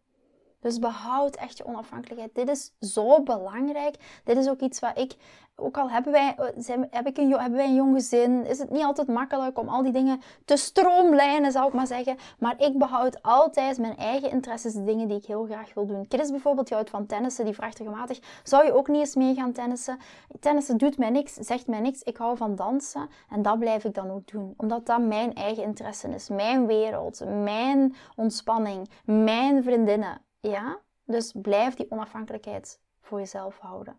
Dus 0.60 0.78
behoud 0.78 1.36
echt 1.36 1.56
je 1.56 1.64
onafhankelijkheid. 1.66 2.34
Dit 2.34 2.48
is 2.48 2.72
zo 2.92 3.22
belangrijk. 3.22 3.96
Dit 4.24 4.36
is 4.36 4.48
ook 4.48 4.60
iets 4.60 4.80
wat 4.80 4.98
ik 4.98 5.16
ook 5.60 5.78
al 5.78 5.90
hebben 5.90 6.12
wij, 6.12 6.34
eh, 6.36 6.46
zijn, 6.56 6.86
heb 6.90 7.06
ik 7.06 7.18
een, 7.18 7.30
hebben 7.30 7.58
wij 7.58 7.66
een 7.66 7.74
jong 7.74 7.94
gezin, 7.94 8.46
is 8.46 8.58
het 8.58 8.70
niet 8.70 8.82
altijd 8.84 9.08
makkelijk 9.08 9.58
om 9.58 9.68
al 9.68 9.82
die 9.82 9.92
dingen 9.92 10.20
te 10.44 10.56
stroomlijnen, 10.56 11.52
zou 11.52 11.66
ik 11.66 11.72
maar 11.72 11.86
zeggen. 11.86 12.16
Maar 12.38 12.54
ik 12.58 12.78
behoud 12.78 13.22
altijd 13.22 13.78
mijn 13.78 13.96
eigen 13.96 14.30
interesses, 14.30 14.72
de 14.72 14.84
dingen 14.84 15.08
die 15.08 15.16
ik 15.16 15.24
heel 15.24 15.44
graag 15.44 15.74
wil 15.74 15.86
doen. 15.86 16.04
Chris 16.08 16.30
bijvoorbeeld, 16.30 16.66
die 16.66 16.76
houdt 16.76 16.90
van 16.90 17.06
tennissen, 17.06 17.44
die 17.44 17.54
vraagt 17.54 17.78
regelmatig, 17.78 18.20
zou 18.42 18.64
je 18.64 18.72
ook 18.72 18.88
niet 18.88 19.00
eens 19.00 19.14
mee 19.14 19.34
gaan 19.34 19.52
tennissen? 19.52 19.98
Tennissen 20.40 20.76
doet 20.76 20.98
mij 20.98 21.10
niks, 21.10 21.34
zegt 21.34 21.66
mij 21.66 21.80
niks. 21.80 22.02
Ik 22.02 22.16
hou 22.16 22.36
van 22.36 22.56
dansen 22.56 23.08
en 23.28 23.42
dat 23.42 23.58
blijf 23.58 23.84
ik 23.84 23.94
dan 23.94 24.10
ook 24.10 24.26
doen. 24.32 24.54
Omdat 24.56 24.86
dat 24.86 25.00
mijn 25.00 25.34
eigen 25.34 25.62
interesse 25.62 26.08
is, 26.08 26.28
mijn 26.28 26.66
wereld, 26.66 27.22
mijn 27.42 27.94
ontspanning, 28.16 28.88
mijn 29.04 29.62
vriendinnen. 29.62 30.20
Ja? 30.40 30.80
Dus 31.04 31.32
blijf 31.34 31.74
die 31.74 31.90
onafhankelijkheid 31.90 32.80
voor 33.00 33.18
jezelf 33.18 33.58
houden. 33.58 33.98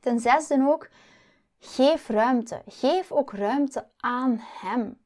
Ten 0.00 0.20
zesde 0.20 0.66
ook, 0.68 0.88
geef 1.58 2.08
ruimte. 2.08 2.62
Geef 2.66 3.12
ook 3.12 3.32
ruimte 3.32 3.88
aan 3.96 4.36
hem. 4.40 5.00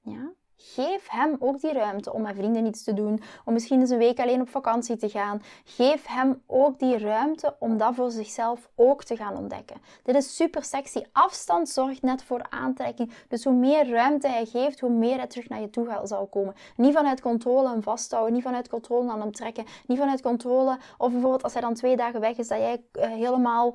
Ja? 0.00 0.32
Geef 0.60 1.08
hem 1.08 1.36
ook 1.38 1.60
die 1.60 1.72
ruimte 1.72 2.12
om 2.12 2.22
met 2.22 2.36
vrienden 2.36 2.66
iets 2.66 2.84
te 2.84 2.94
doen, 2.94 3.20
om 3.44 3.52
misschien 3.52 3.80
eens 3.80 3.90
een 3.90 3.98
week 3.98 4.20
alleen 4.20 4.40
op 4.40 4.48
vakantie 4.48 4.96
te 4.96 5.08
gaan. 5.08 5.42
Geef 5.64 6.06
hem 6.06 6.42
ook 6.46 6.78
die 6.78 6.98
ruimte 6.98 7.56
om 7.58 7.76
dat 7.76 7.94
voor 7.94 8.10
zichzelf 8.10 8.68
ook 8.74 9.04
te 9.04 9.16
gaan 9.16 9.36
ontdekken. 9.36 9.76
Dit 10.02 10.14
is 10.14 10.36
super 10.36 10.64
sexy. 10.64 11.02
Afstand 11.12 11.68
zorgt 11.68 12.02
net 12.02 12.22
voor 12.22 12.46
aantrekking. 12.48 13.12
Dus 13.28 13.44
hoe 13.44 13.52
meer 13.52 13.90
ruimte 13.90 14.28
hij 14.28 14.44
geeft, 14.44 14.80
hoe 14.80 14.90
meer 14.90 15.16
hij 15.16 15.26
terug 15.26 15.48
naar 15.48 15.60
je 15.60 15.70
toe 15.70 16.00
zal 16.04 16.26
komen. 16.26 16.54
Niet 16.76 16.94
vanuit 16.94 17.20
controle 17.20 17.72
en 17.72 17.82
vasthouden, 17.82 18.32
niet 18.32 18.42
vanuit 18.42 18.68
controle 18.68 19.10
aan 19.10 19.20
hem 19.20 19.32
trekken, 19.32 19.64
niet 19.86 19.98
vanuit 19.98 20.22
controle. 20.22 20.78
Of 20.98 21.12
bijvoorbeeld 21.12 21.42
als 21.42 21.52
hij 21.52 21.62
dan 21.62 21.74
twee 21.74 21.96
dagen 21.96 22.20
weg 22.20 22.36
is, 22.36 22.48
dat 22.48 22.58
jij 22.58 22.82
uh, 22.92 23.06
helemaal 23.06 23.74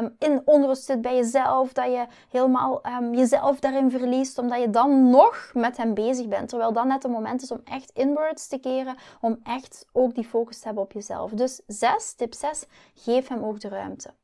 um, 0.00 0.16
in 0.18 0.42
onrust 0.44 0.84
zit 0.84 1.00
bij 1.00 1.16
jezelf, 1.16 1.72
dat 1.72 1.84
je 1.84 2.06
helemaal 2.30 2.80
um, 2.86 3.14
jezelf 3.14 3.60
daarin 3.60 3.90
verliest, 3.90 4.38
omdat 4.38 4.60
je 4.60 4.70
dan 4.70 5.10
nog 5.10 5.50
met 5.54 5.76
hem 5.76 5.94
bezig 5.94 6.21
bent. 6.28 6.48
Terwijl 6.48 6.72
dat 6.72 6.84
net 6.84 7.02
het 7.02 7.12
moment 7.12 7.42
is 7.42 7.50
om 7.50 7.60
echt 7.64 7.90
inwards 7.90 8.46
te 8.48 8.58
keren, 8.58 8.96
om 9.20 9.40
echt 9.42 9.86
ook 9.92 10.14
die 10.14 10.24
focus 10.24 10.58
te 10.58 10.64
hebben 10.64 10.82
op 10.82 10.92
jezelf. 10.92 11.30
Dus 11.30 11.60
6, 11.66 12.14
tip 12.14 12.34
6, 12.34 12.64
geef 12.94 13.28
hem 13.28 13.44
ook 13.44 13.60
de 13.60 13.68
ruimte. 13.68 14.14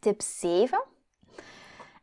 Tip 0.00 0.22
7, 0.22 0.82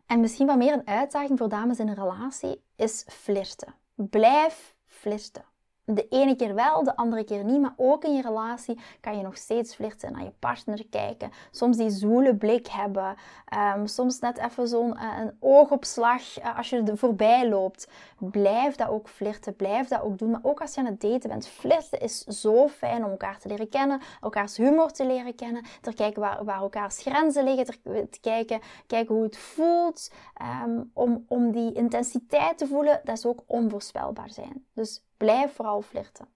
en 0.05 0.19
misschien 0.19 0.47
wat 0.47 0.57
meer 0.57 0.73
een 0.73 0.87
uitdaging 0.87 1.37
voor 1.37 1.49
dames 1.49 1.79
in 1.79 1.87
een 1.87 1.95
relatie, 1.95 2.63
is 2.75 3.05
flirten. 3.07 3.75
Blijf 3.95 4.75
flirten 4.85 5.49
de 5.96 6.08
ene 6.10 6.36
keer 6.36 6.55
wel, 6.55 6.84
de 6.84 6.96
andere 6.96 7.24
keer 7.24 7.44
niet. 7.44 7.61
Maar 7.61 7.74
ook 7.77 8.03
in 8.03 8.16
je 8.16 8.22
relatie 8.22 8.79
kan 9.01 9.18
je 9.18 9.24
nog 9.24 9.37
steeds 9.37 9.75
flirten, 9.75 10.11
naar 10.11 10.24
je 10.24 10.33
partner 10.40 10.85
kijken. 10.90 11.31
Soms 11.51 11.77
die 11.77 11.90
zoele 11.90 12.35
blik 12.35 12.68
hebben. 12.68 13.16
Ehm, 13.46 13.85
soms 13.85 14.20
net 14.20 14.37
even 14.37 14.68
zo'n 14.68 14.98
uh, 14.98 15.20
oogopslag 15.40 16.40
uh, 16.40 16.57
als 16.57 16.70
je 16.70 16.83
er 16.83 16.98
voorbij 16.98 17.50
loopt. 17.50 17.87
Blijf 18.18 18.75
dat 18.75 18.87
ook 18.87 19.09
flirten. 19.09 19.55
Blijf 19.55 19.87
dat 19.87 20.01
ook 20.01 20.18
doen. 20.18 20.31
Maar 20.31 20.40
ook 20.44 20.61
als 20.61 20.74
je 20.74 20.79
aan 20.79 20.85
het 20.85 21.01
daten 21.01 21.29
bent. 21.29 21.48
Flirten 21.48 22.00
is 22.00 22.24
zo 22.24 22.68
fijn 22.68 23.05
om 23.05 23.11
elkaar 23.11 23.40
te 23.40 23.48
leren 23.48 23.70
kennen. 23.70 24.01
Elkaars 24.22 24.57
humor 24.57 24.92
te 24.92 25.05
leren 25.05 25.35
kennen. 25.35 25.63
Te 25.81 25.94
kijken 25.94 26.22
waar, 26.22 26.46
waar 26.46 26.61
elkaars 26.61 27.01
grenzen 27.01 27.44
liggen. 27.44 27.66
Te, 28.09 28.20
kijken, 28.22 28.59
kijken 28.87 29.16
hoe 29.16 29.24
het 29.24 29.37
voelt. 29.37 30.11
Ehm, 30.33 30.81
om, 30.94 31.25
om 31.27 31.51
die 31.51 31.74
intensiteit 31.74 32.57
te 32.57 32.68
voelen. 32.68 33.01
Dat 33.03 33.18
is 33.18 33.25
ook 33.25 33.44
onvoorspelbaar 33.46 34.29
zijn. 34.29 34.66
Dus 34.74 35.03
Blijf 35.20 35.53
vooral 35.53 35.82
flirten. 35.82 36.27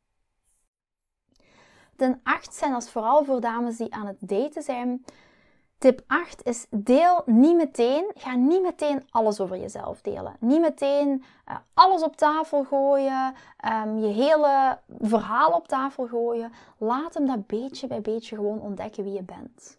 Ten 1.96 2.20
8 2.24 2.54
zijn 2.54 2.74
als 2.74 2.90
vooral 2.90 3.24
voor 3.24 3.42
dames 3.42 3.78
die 3.78 3.94
aan 3.94 4.08
het 4.08 4.18
daten 4.20 4.64
zijn. 4.64 5.06
Tip 5.78 6.04
8 6.08 6.44
is 6.44 6.66
deel 6.70 7.22
niet 7.26 7.56
meteen, 7.56 8.12
ga 8.16 8.36
niet 8.36 8.62
meteen 8.62 9.08
alles 9.10 9.40
over 9.40 9.58
jezelf 9.58 10.02
delen. 10.02 10.36
Niet 10.40 10.60
meteen 10.60 11.24
uh, 11.50 11.56
alles 11.74 12.04
op 12.04 12.16
tafel 12.16 12.64
gooien, 12.64 13.36
um, 13.86 14.00
je 14.00 14.08
hele 14.08 14.80
verhaal 15.00 15.52
op 15.52 15.68
tafel 15.68 16.08
gooien. 16.08 16.52
Laat 16.78 17.14
hem 17.14 17.26
dat 17.26 17.48
beetje 17.48 17.88
bij 17.88 18.02
beetje 18.02 18.36
gewoon 18.36 18.62
ontdekken 18.62 19.04
wie 19.04 19.14
je 19.14 19.24
bent. 19.24 19.78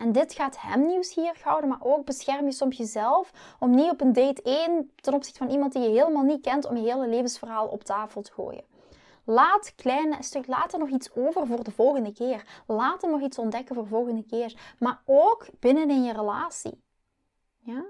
En 0.00 0.12
dit 0.12 0.32
gaat 0.32 0.60
hem 0.60 0.86
nieuwsgierig 0.86 1.42
houden, 1.42 1.68
maar 1.68 1.82
ook 1.82 2.04
bescherm 2.04 2.44
je 2.44 2.52
soms 2.52 2.76
jezelf 2.76 3.30
om 3.58 3.74
niet 3.74 3.90
op 3.90 4.00
een 4.00 4.12
date 4.12 4.42
1 4.42 4.90
ten 4.94 5.14
opzichte 5.14 5.38
van 5.38 5.50
iemand 5.50 5.72
die 5.72 5.82
je 5.82 5.88
helemaal 5.88 6.22
niet 6.22 6.40
kent, 6.40 6.66
om 6.66 6.76
je 6.76 6.92
hele 6.92 7.08
levensverhaal 7.08 7.66
op 7.66 7.84
tafel 7.84 8.22
te 8.22 8.32
gooien. 8.32 8.64
Laat 9.24 9.74
kleine 9.76 10.22
stuk, 10.22 10.46
laat 10.46 10.72
er 10.72 10.78
nog 10.78 10.88
iets 10.88 11.14
over 11.14 11.46
voor 11.46 11.64
de 11.64 11.70
volgende 11.70 12.12
keer. 12.12 12.62
Laat 12.66 13.02
hem 13.02 13.10
nog 13.10 13.20
iets 13.20 13.38
ontdekken 13.38 13.74
voor 13.74 13.84
de 13.84 13.90
volgende 13.90 14.24
keer. 14.24 14.74
Maar 14.78 15.02
ook 15.04 15.46
binnen 15.58 15.90
in 15.90 16.04
je 16.04 16.12
relatie. 16.12 16.82
Ja? 17.58 17.84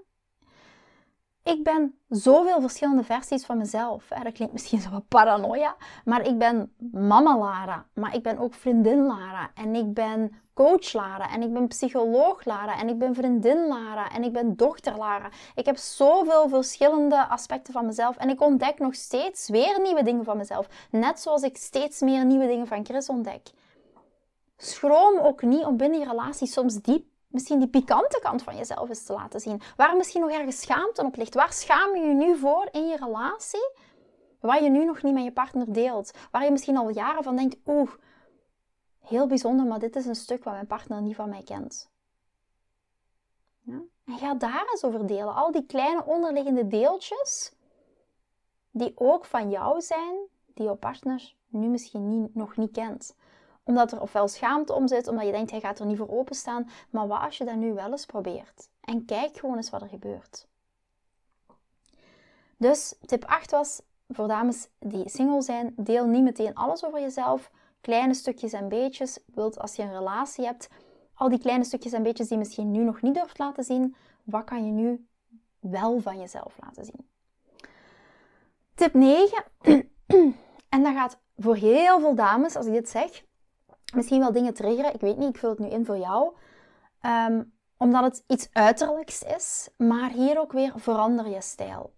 Ik 1.43 1.63
ben 1.63 1.99
zoveel 2.09 2.61
verschillende 2.61 3.05
versies 3.05 3.45
van 3.45 3.59
mezelf. 3.59 4.09
Dat 4.23 4.33
klinkt 4.33 4.53
misschien 4.53 4.81
zo 4.87 4.91
wat 4.91 5.09
paranoia, 5.09 5.77
maar 6.05 6.27
ik 6.27 6.39
ben 6.39 6.73
mama 6.93 7.39
Lara, 7.39 7.87
maar 7.95 8.15
ik 8.15 8.23
ben 8.23 8.39
ook 8.39 8.55
vriendin 8.55 9.07
Lara 9.07 9.51
en 9.55 9.75
ik 9.75 9.95
ben 9.95 10.33
coach 10.55 10.93
Lara 10.93 11.31
en 11.31 11.43
ik 11.43 11.53
ben 11.53 11.69
psycholoog 11.69 12.45
Lara 12.45 12.79
en 12.81 12.89
ik 12.89 12.99
ben 12.99 13.15
vriendin 13.15 13.67
Lara 13.67 14.11
en 14.11 14.23
ik 14.25 14.33
ben 14.33 14.57
dochter 14.57 14.97
Lara. 14.97 15.31
Ik 15.55 15.67
heb 15.67 15.77
zoveel 15.77 16.49
verschillende 16.49 17.29
aspecten 17.29 17.73
van 17.73 17.87
mezelf 17.87 18.17
en 18.17 18.29
ik 18.29 18.41
ontdek 18.41 18.79
nog 18.79 18.95
steeds 18.95 19.49
weer 19.49 19.81
nieuwe 19.81 20.03
dingen 20.03 20.25
van 20.25 20.37
mezelf. 20.37 20.69
Net 20.91 21.21
zoals 21.21 21.43
ik 21.43 21.57
steeds 21.57 22.01
meer 22.01 22.25
nieuwe 22.25 22.47
dingen 22.47 22.67
van 22.67 22.85
Chris 22.85 23.09
ontdek. 23.09 23.49
Schroom 24.57 25.19
ook 25.19 25.43
niet 25.43 25.65
om 25.65 25.77
binnen 25.77 25.99
je 25.99 26.07
relatie 26.07 26.47
soms 26.47 26.81
diep 26.81 27.05
misschien 27.31 27.59
die 27.59 27.69
pikante 27.69 28.19
kant 28.23 28.43
van 28.43 28.57
jezelf 28.57 28.89
eens 28.89 29.05
te 29.05 29.13
laten 29.13 29.41
zien. 29.41 29.61
Waar 29.77 29.97
misschien 29.97 30.21
nog 30.21 30.31
ergens 30.31 30.61
schaamte 30.61 31.05
op 31.05 31.17
ligt. 31.17 31.35
Waar 31.35 31.53
schaam 31.53 31.97
je 31.97 32.03
je 32.03 32.15
nu 32.15 32.37
voor 32.37 32.69
in 32.71 32.89
je 32.89 32.97
relatie? 32.97 33.73
Waar 34.41 34.63
je 34.63 34.71
nu 34.71 34.85
nog 34.85 35.03
niet 35.03 35.15
met 35.15 35.25
je 35.25 35.33
partner 35.33 35.73
deelt. 35.73 36.11
Waar 36.31 36.45
je 36.45 36.51
misschien 36.51 36.77
al 36.77 36.89
jaren 36.89 37.23
van 37.23 37.37
denkt, 37.37 37.57
oeh, 37.67 37.91
heel 39.01 39.27
bijzonder, 39.27 39.67
maar 39.67 39.79
dit 39.79 39.97
is 39.97 40.07
een 40.07 40.15
stuk 40.15 40.45
wat 40.45 40.53
mijn 40.53 40.67
partner 40.67 41.03
niet 41.03 41.17
van 41.17 41.29
mij 41.29 41.43
kent. 41.43 41.91
Ja? 43.61 43.83
En 44.05 44.19
ga 44.19 44.35
daar 44.35 44.69
eens 44.71 44.85
over 44.85 45.07
delen. 45.07 45.35
Al 45.35 45.53
die 45.53 45.67
kleine 45.67 46.05
onderliggende 46.05 46.67
deeltjes, 46.67 47.53
die 48.71 48.93
ook 48.95 49.25
van 49.25 49.51
jou 49.51 49.81
zijn, 49.81 50.17
die 50.55 50.65
jouw 50.65 50.77
partner 50.77 51.35
nu 51.49 51.69
misschien 51.69 52.09
niet, 52.09 52.35
nog 52.35 52.57
niet 52.57 52.71
kent 52.71 53.15
omdat 53.71 53.93
er 53.93 54.01
ofwel 54.01 54.29
schaamte 54.29 54.73
om 54.73 54.89
zit, 54.89 55.09
omdat 55.09 55.27
je 55.27 55.33
denkt 55.33 55.51
hij 55.51 55.61
gaat 55.61 55.79
er 55.79 55.87
niet 55.87 55.97
voor 55.97 56.11
openstaan. 56.11 56.69
Maar 56.91 57.07
wat 57.07 57.21
als 57.21 57.39
je 57.39 57.45
dat 57.45 57.57
nu 57.57 57.73
wel 57.73 57.91
eens 57.91 58.07
probeert? 58.07 58.69
En 58.81 59.05
kijk 59.05 59.37
gewoon 59.37 59.57
eens 59.57 59.71
wat 59.71 59.83
er 59.83 59.89
gebeurt. 59.89 60.49
Dus 62.57 62.95
tip 63.07 63.25
8 63.25 63.51
was 63.51 63.83
voor 64.09 64.29
dames 64.29 64.69
die 64.79 65.09
single 65.09 65.43
zijn, 65.43 65.75
deel 65.77 66.07
niet 66.07 66.23
meteen 66.23 66.55
alles 66.55 66.85
over 66.85 67.01
jezelf. 67.01 67.51
Kleine 67.81 68.15
stukjes 68.15 68.53
en 68.53 68.69
beetjes. 68.69 69.19
Wilt 69.27 69.59
als 69.59 69.77
je 69.77 69.83
een 69.83 69.93
relatie 69.93 70.45
hebt, 70.45 70.69
al 71.15 71.29
die 71.29 71.39
kleine 71.39 71.65
stukjes 71.65 71.93
en 71.93 72.03
beetjes 72.03 72.29
die 72.29 72.37
je 72.37 72.43
misschien 72.43 72.71
nu 72.71 72.85
nog 72.85 73.03
niet 73.03 73.15
durft 73.15 73.39
laten 73.39 73.65
zien, 73.65 73.97
wat 74.25 74.45
kan 74.45 74.67
je 74.67 74.73
nu 74.73 75.07
wel 75.61 76.01
van 76.01 76.19
jezelf 76.19 76.57
laten 76.61 76.85
zien? 76.85 77.09
Tip 78.75 78.95
9. 78.95 79.45
en 80.69 80.83
dat 80.83 80.95
gaat 80.95 81.19
voor 81.37 81.57
heel 81.57 82.01
veel 82.01 82.15
dames, 82.15 82.57
als 82.57 82.67
ik 82.67 82.73
dit 82.73 82.89
zeg, 82.89 83.25
misschien 83.95 84.21
wel 84.21 84.33
dingen 84.33 84.55
triggeren. 84.55 84.95
Ik 84.95 85.01
weet 85.01 85.17
niet, 85.17 85.29
ik 85.29 85.39
vul 85.39 85.51
het 85.51 85.59
nu 85.59 85.67
in 85.67 85.85
voor 85.85 85.99
jou. 85.99 86.33
Ehm, 87.01 87.43
omdat 87.77 88.03
het 88.03 88.25
iets 88.27 88.49
uiterlijks 88.53 89.23
is, 89.23 89.69
maar 89.77 90.11
hier 90.11 90.41
ook 90.41 90.53
weer 90.53 90.73
verander 90.77 91.29
je 91.29 91.41
stijl. 91.41 91.93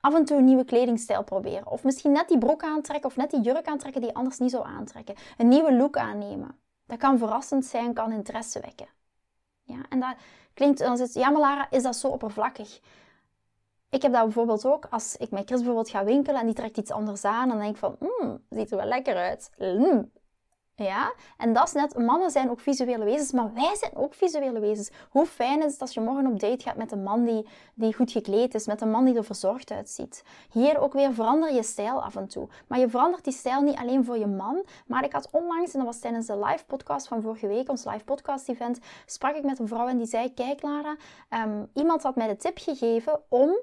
Af 0.00 0.14
en 0.14 0.24
toe 0.24 0.36
een 0.36 0.44
nieuwe 0.44 0.64
kledingstijl 0.64 1.24
proberen. 1.24 1.66
Of 1.66 1.84
misschien 1.84 2.12
net 2.12 2.28
die 2.28 2.38
broek 2.38 2.62
aantrekken 2.62 3.10
of 3.10 3.16
net 3.16 3.30
die 3.30 3.40
jurk 3.40 3.66
aantrekken 3.66 4.00
die 4.00 4.10
je 4.10 4.16
anders 4.16 4.38
niet 4.38 4.50
zou 4.50 4.66
aantrekken. 4.66 5.14
Een 5.36 5.48
nieuwe 5.48 5.74
look 5.74 5.96
aannemen. 5.96 6.58
Dat 6.86 6.98
kan 6.98 7.18
verrassend 7.18 7.64
zijn, 7.64 7.94
kan 7.94 8.12
interesse 8.12 8.60
wekken. 8.60 8.88
Ja? 9.62 9.80
En 9.88 10.00
dat 10.00 10.14
klinkt, 10.54 10.78
dan 10.78 10.96
zit 10.96 11.14
ja 11.14 11.30
maar 11.30 11.40
Lara, 11.40 11.66
is 11.70 11.82
dat 11.82 11.96
zo 11.96 12.08
oppervlakkig? 12.08 12.80
Ik 13.90 14.02
heb 14.02 14.12
dat 14.12 14.22
bijvoorbeeld 14.22 14.66
ook 14.66 14.86
als 14.90 15.16
ik 15.16 15.30
met 15.30 15.44
Chris 15.44 15.58
bijvoorbeeld 15.58 15.90
ga 15.90 16.04
winkelen 16.04 16.40
en 16.40 16.46
die 16.46 16.54
trekt 16.54 16.76
iets 16.76 16.90
anders 16.90 17.24
aan. 17.24 17.48
Dan 17.48 17.58
denk 17.58 17.70
ik 17.70 17.76
van, 17.76 17.96
mm, 17.98 18.44
ziet 18.50 18.70
er 18.70 18.76
wel 18.76 18.86
lekker 18.86 19.16
uit. 19.16 19.50
Mm, 19.58 20.10
ja? 20.82 21.12
En 21.36 21.52
dat 21.52 21.66
is 21.66 21.72
net, 21.72 21.98
mannen 21.98 22.30
zijn 22.30 22.50
ook 22.50 22.60
visuele 22.60 23.04
wezens, 23.04 23.32
maar 23.32 23.54
wij 23.54 23.74
zijn 23.74 23.96
ook 23.96 24.14
visuele 24.14 24.60
wezens. 24.60 24.90
Hoe 25.10 25.26
fijn 25.26 25.62
is 25.62 25.72
het 25.72 25.80
als 25.80 25.94
je 25.94 26.00
morgen 26.00 26.26
op 26.26 26.40
date 26.40 26.62
gaat 26.62 26.76
met 26.76 26.92
een 26.92 27.02
man 27.02 27.24
die, 27.24 27.46
die 27.74 27.94
goed 27.94 28.10
gekleed 28.12 28.54
is, 28.54 28.66
met 28.66 28.80
een 28.80 28.90
man 28.90 29.04
die 29.04 29.16
er 29.16 29.24
verzorgd 29.24 29.70
uitziet. 29.70 30.24
Hier 30.50 30.78
ook 30.78 30.92
weer 30.92 31.14
verander 31.14 31.54
je 31.54 31.62
stijl 31.62 32.02
af 32.02 32.16
en 32.16 32.28
toe. 32.28 32.48
Maar 32.66 32.78
je 32.78 32.88
verandert 32.88 33.24
die 33.24 33.32
stijl 33.32 33.60
niet 33.60 33.76
alleen 33.76 34.04
voor 34.04 34.18
je 34.18 34.26
man, 34.26 34.64
maar 34.86 35.04
ik 35.04 35.12
had 35.12 35.28
onlangs, 35.30 35.72
en 35.72 35.78
dat 35.78 35.88
was 35.88 35.98
tijdens 35.98 36.26
de 36.26 36.38
live 36.38 36.64
podcast 36.64 37.08
van 37.08 37.22
vorige 37.22 37.46
week, 37.46 37.68
ons 37.68 37.84
live 37.84 38.04
podcast 38.04 38.48
event, 38.48 38.78
sprak 39.06 39.36
ik 39.36 39.44
met 39.44 39.58
een 39.58 39.68
vrouw 39.68 39.88
en 39.88 39.96
die 39.96 40.06
zei, 40.06 40.34
kijk 40.34 40.62
Lara, 40.62 40.96
um, 41.30 41.68
iemand 41.74 42.02
had 42.02 42.16
mij 42.16 42.28
de 42.28 42.36
tip 42.36 42.58
gegeven 42.58 43.20
om 43.28 43.58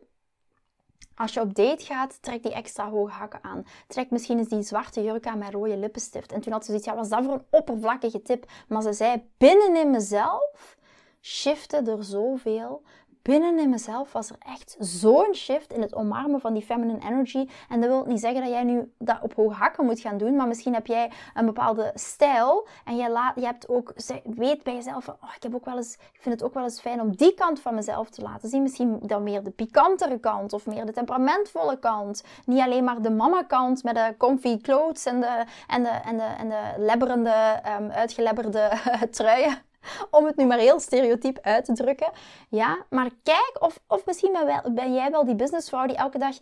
als 1.16 1.34
je 1.34 1.42
op 1.42 1.56
date 1.56 1.86
gaat, 1.86 2.22
trek 2.22 2.44
die 2.44 2.54
extra 2.54 2.90
hoge 2.90 3.12
hakken 3.12 3.44
aan. 3.44 3.66
Trek 3.88 4.10
misschien 4.12 4.38
eens 4.38 4.48
die 4.48 4.62
zwarte 4.62 5.04
jurk 5.04 5.28
aan 5.28 5.38
met 5.38 5.54
rode 5.54 5.78
lippenstift. 5.78 6.32
En 6.32 6.42
toen 6.42 6.52
had 6.52 6.62
ze 6.62 6.68
zoiets, 6.72 6.88
ja, 6.88 6.96
was 6.96 7.10
dat 7.10 7.24
voor 7.24 7.34
een 7.34 7.46
oppervlakkige 7.50 8.22
tip? 8.22 8.46
Maar 8.68 8.82
ze 8.82 8.94
zei, 8.94 9.30
binnenin 9.38 9.90
mezelf 9.90 10.78
shifte 11.22 11.78
er 11.78 12.04
zoveel 12.04 12.84
binnen 13.30 13.60
in 13.60 13.70
mezelf 13.70 14.12
was 14.12 14.30
er 14.30 14.36
echt 14.40 14.76
zo'n 14.80 15.34
shift 15.34 15.74
in 15.74 15.82
het 15.82 15.96
omarmen 15.96 16.40
van 16.40 16.54
die 16.54 16.64
feminine 16.64 17.00
energy. 17.10 17.48
En 17.70 17.82
dat 17.82 17.90
wil 17.90 18.06
niet 18.06 18.20
zeggen 18.20 18.42
dat 18.42 18.50
jij 18.50 18.64
nu 18.64 18.92
dat 18.98 19.18
op 19.22 19.34
hoge 19.34 19.54
hakken 19.54 19.86
moet 19.86 20.00
gaan 20.00 20.18
doen, 20.18 20.36
maar 20.36 20.48
misschien 20.48 20.74
heb 20.74 20.88
jij 20.88 21.12
een 21.34 21.46
bepaalde 21.46 21.92
stijl 21.94 22.68
en 22.86 22.96
je, 22.98 23.10
laat, 23.10 23.36
je 23.36 23.46
hebt 23.46 23.70
ook, 23.70 23.94
weet 24.24 24.64
bij 24.64 24.74
jezelf 24.74 25.04
van, 25.04 25.16
oh, 25.24 25.30
ik, 25.36 25.44
heb 25.44 25.56
ook 25.56 25.66
wel 25.66 25.76
eens, 25.76 25.94
ik 25.94 26.20
vind 26.22 26.36
het 26.36 26.44
ook 26.44 26.54
wel 26.54 26.64
eens 26.64 26.82
fijn 26.82 27.02
om 27.02 27.16
die 27.16 27.34
kant 27.34 27.60
van 27.60 27.76
mezelf 27.76 28.10
te 28.10 28.22
laten 28.22 28.50
zien. 28.50 28.62
Misschien 28.62 29.00
dan 29.02 29.24
meer 29.24 29.44
de 29.44 29.52
pikantere 29.52 30.20
kant 30.20 30.54
of 30.54 30.66
meer 30.66 30.86
de 30.86 30.92
temperamentvolle 30.92 31.80
kant. 31.80 32.24
Niet 32.46 32.62
alleen 32.62 32.84
maar 32.84 33.02
de 33.02 33.12
mama 33.12 33.44
kant 33.44 33.84
met 33.84 33.96
de 33.96 34.16
comfy 34.18 34.58
clothes 34.58 35.06
en 35.06 35.20
de, 35.20 35.46
en 35.68 35.84
de, 35.84 35.90
en 35.90 36.18
de, 36.18 36.24
en 36.24 36.50
de 36.50 36.74
lebberende, 36.78 37.62
um, 37.80 37.90
uitgelebberde 37.90 38.72
truien. 39.12 39.69
om 40.12 40.26
het 40.26 40.36
nu 40.36 40.46
maar 40.46 40.58
heel 40.58 40.80
stereotyp 40.80 41.40
uit 41.42 41.66
te 41.66 41.74
drukken. 41.74 42.12
Ja, 42.50 42.86
maar 42.90 43.10
kijk 43.24 43.58
of, 43.60 43.80
of 43.88 44.06
misschien 44.06 44.38
ben, 44.74 44.94
jij 44.94 45.12
wel 45.12 45.26
die 45.26 45.36
businessvrouw 45.36 45.88
die 45.88 45.96
elke 45.96 46.18
dag 46.18 46.36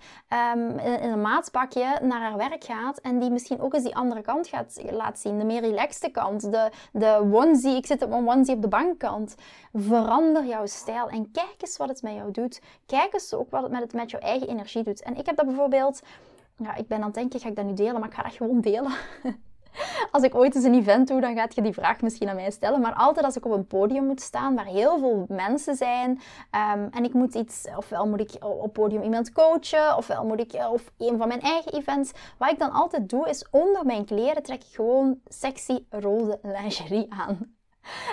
um, 0.56 0.80
in, 0.80 1.10
een 1.10 1.21
maatspakje 1.21 2.00
naar 2.02 2.21
haar 2.21 2.38
werk 2.38 2.63
gaat 2.63 2.97
en 3.00 3.19
die 3.19 3.30
misschien 3.30 3.62
ook 3.62 3.73
eens 3.73 3.84
die 3.84 3.95
andere 3.95 4.21
kant 4.21 4.47
gaat 4.47 4.82
laten 4.91 5.17
zien. 5.17 5.38
De 5.38 5.45
meer 5.45 5.62
relaxte 5.62 6.10
kant, 6.10 6.52
de, 6.52 6.71
de 6.91 7.30
onesie, 7.32 7.76
ik 7.76 7.86
zit 7.86 8.04
op 8.04 8.10
mijn 8.10 8.28
onesie 8.30 8.56
op 8.56 8.62
de 8.62 8.67
bankkant. 8.67 9.36
Verander 9.73 10.45
jouw 10.45 10.65
stijl 10.65 11.10
en 11.10 11.32
kijk 11.32 11.56
eens 11.58 11.78
wat 11.78 11.89
het 11.89 12.02
met 12.02 12.13
jou 12.13 12.32
doet. 12.32 12.62
Kijk 12.86 13.13
eens 13.13 13.34
ook 13.34 13.50
wat 13.50 13.62
het 13.62 13.71
met, 13.71 13.82
het 13.82 13.93
met 13.93 14.12
jouw 14.12 14.19
eigen 14.19 14.47
energie 14.47 14.84
doet. 14.84 15.04
En 15.04 15.17
ik 15.17 15.26
heb 15.26 15.36
dat 15.36 15.45
bijvoorbeeld... 15.45 16.02
Ja, 16.58 16.76
ik 16.76 16.88
ben 16.88 16.97
aan 16.97 17.04
het 17.04 17.13
denken, 17.13 17.39
ga 17.39 17.50
ik 17.50 17.56
dat 17.56 17.65
nu 17.65 17.73
delen? 17.73 18.00
Maar 18.00 18.10
ik 18.10 18.15
ga 18.15 18.23
dat 18.23 18.34
gewoon 18.34 18.62
delen. 18.62 18.91
als 20.12 20.23
ik 20.23 20.36
ooit 20.36 20.56
eens 20.56 20.63
een 20.63 20.73
event 20.73 21.08
doe, 21.08 21.21
dan 21.21 21.36
gaat 21.36 21.56
je 21.56 21.62
die 21.62 21.73
vraag 21.73 22.01
misschien 22.01 22.30
aan 22.30 22.36
mij 22.36 22.51
stellen. 22.51 22.82
Maar 22.82 22.93
altijd 22.93 23.25
als 23.25 23.36
ik 23.36 23.45
op 23.45 23.51
een 23.51 23.67
podium 23.67 24.06
moet 24.06 24.21
staan 24.21 24.56
waar 24.56 24.65
heel 24.65 24.99
veel 24.99 25.25
mensen 25.27 25.75
zijn 25.75 26.10
um, 26.10 26.88
en 26.91 27.03
ik 27.03 27.13
moet 27.13 27.36
iets, 27.36 27.67
ofwel 27.77 28.08
moet 28.08 28.19
ik 28.19 28.45
op 28.45 28.73
podium 28.73 29.01
iemand 29.01 29.32
coachen, 29.32 29.97
ofwel 29.97 30.25
moet 30.25 30.39
ik, 30.39 30.53
eh, 30.53 30.71
of 30.71 30.91
een 30.97 31.17
van 31.17 31.27
mijn 31.27 31.41
eigen 31.41 31.73
events. 31.73 32.12
Wat 32.38 32.51
ik 32.51 32.60
dan 32.60 32.71
altijd 32.71 33.10
doe, 33.10 33.30
is 33.30 33.45
onder 33.51 33.86
mijn 33.86 34.06
kleren 34.06 34.43
trek 34.43 34.63
ik 34.63 34.75
gewoon 34.75 35.19
sexy 35.25 35.84
rode 35.89 36.39
lingerie 36.41 37.06
aan. 37.10 37.57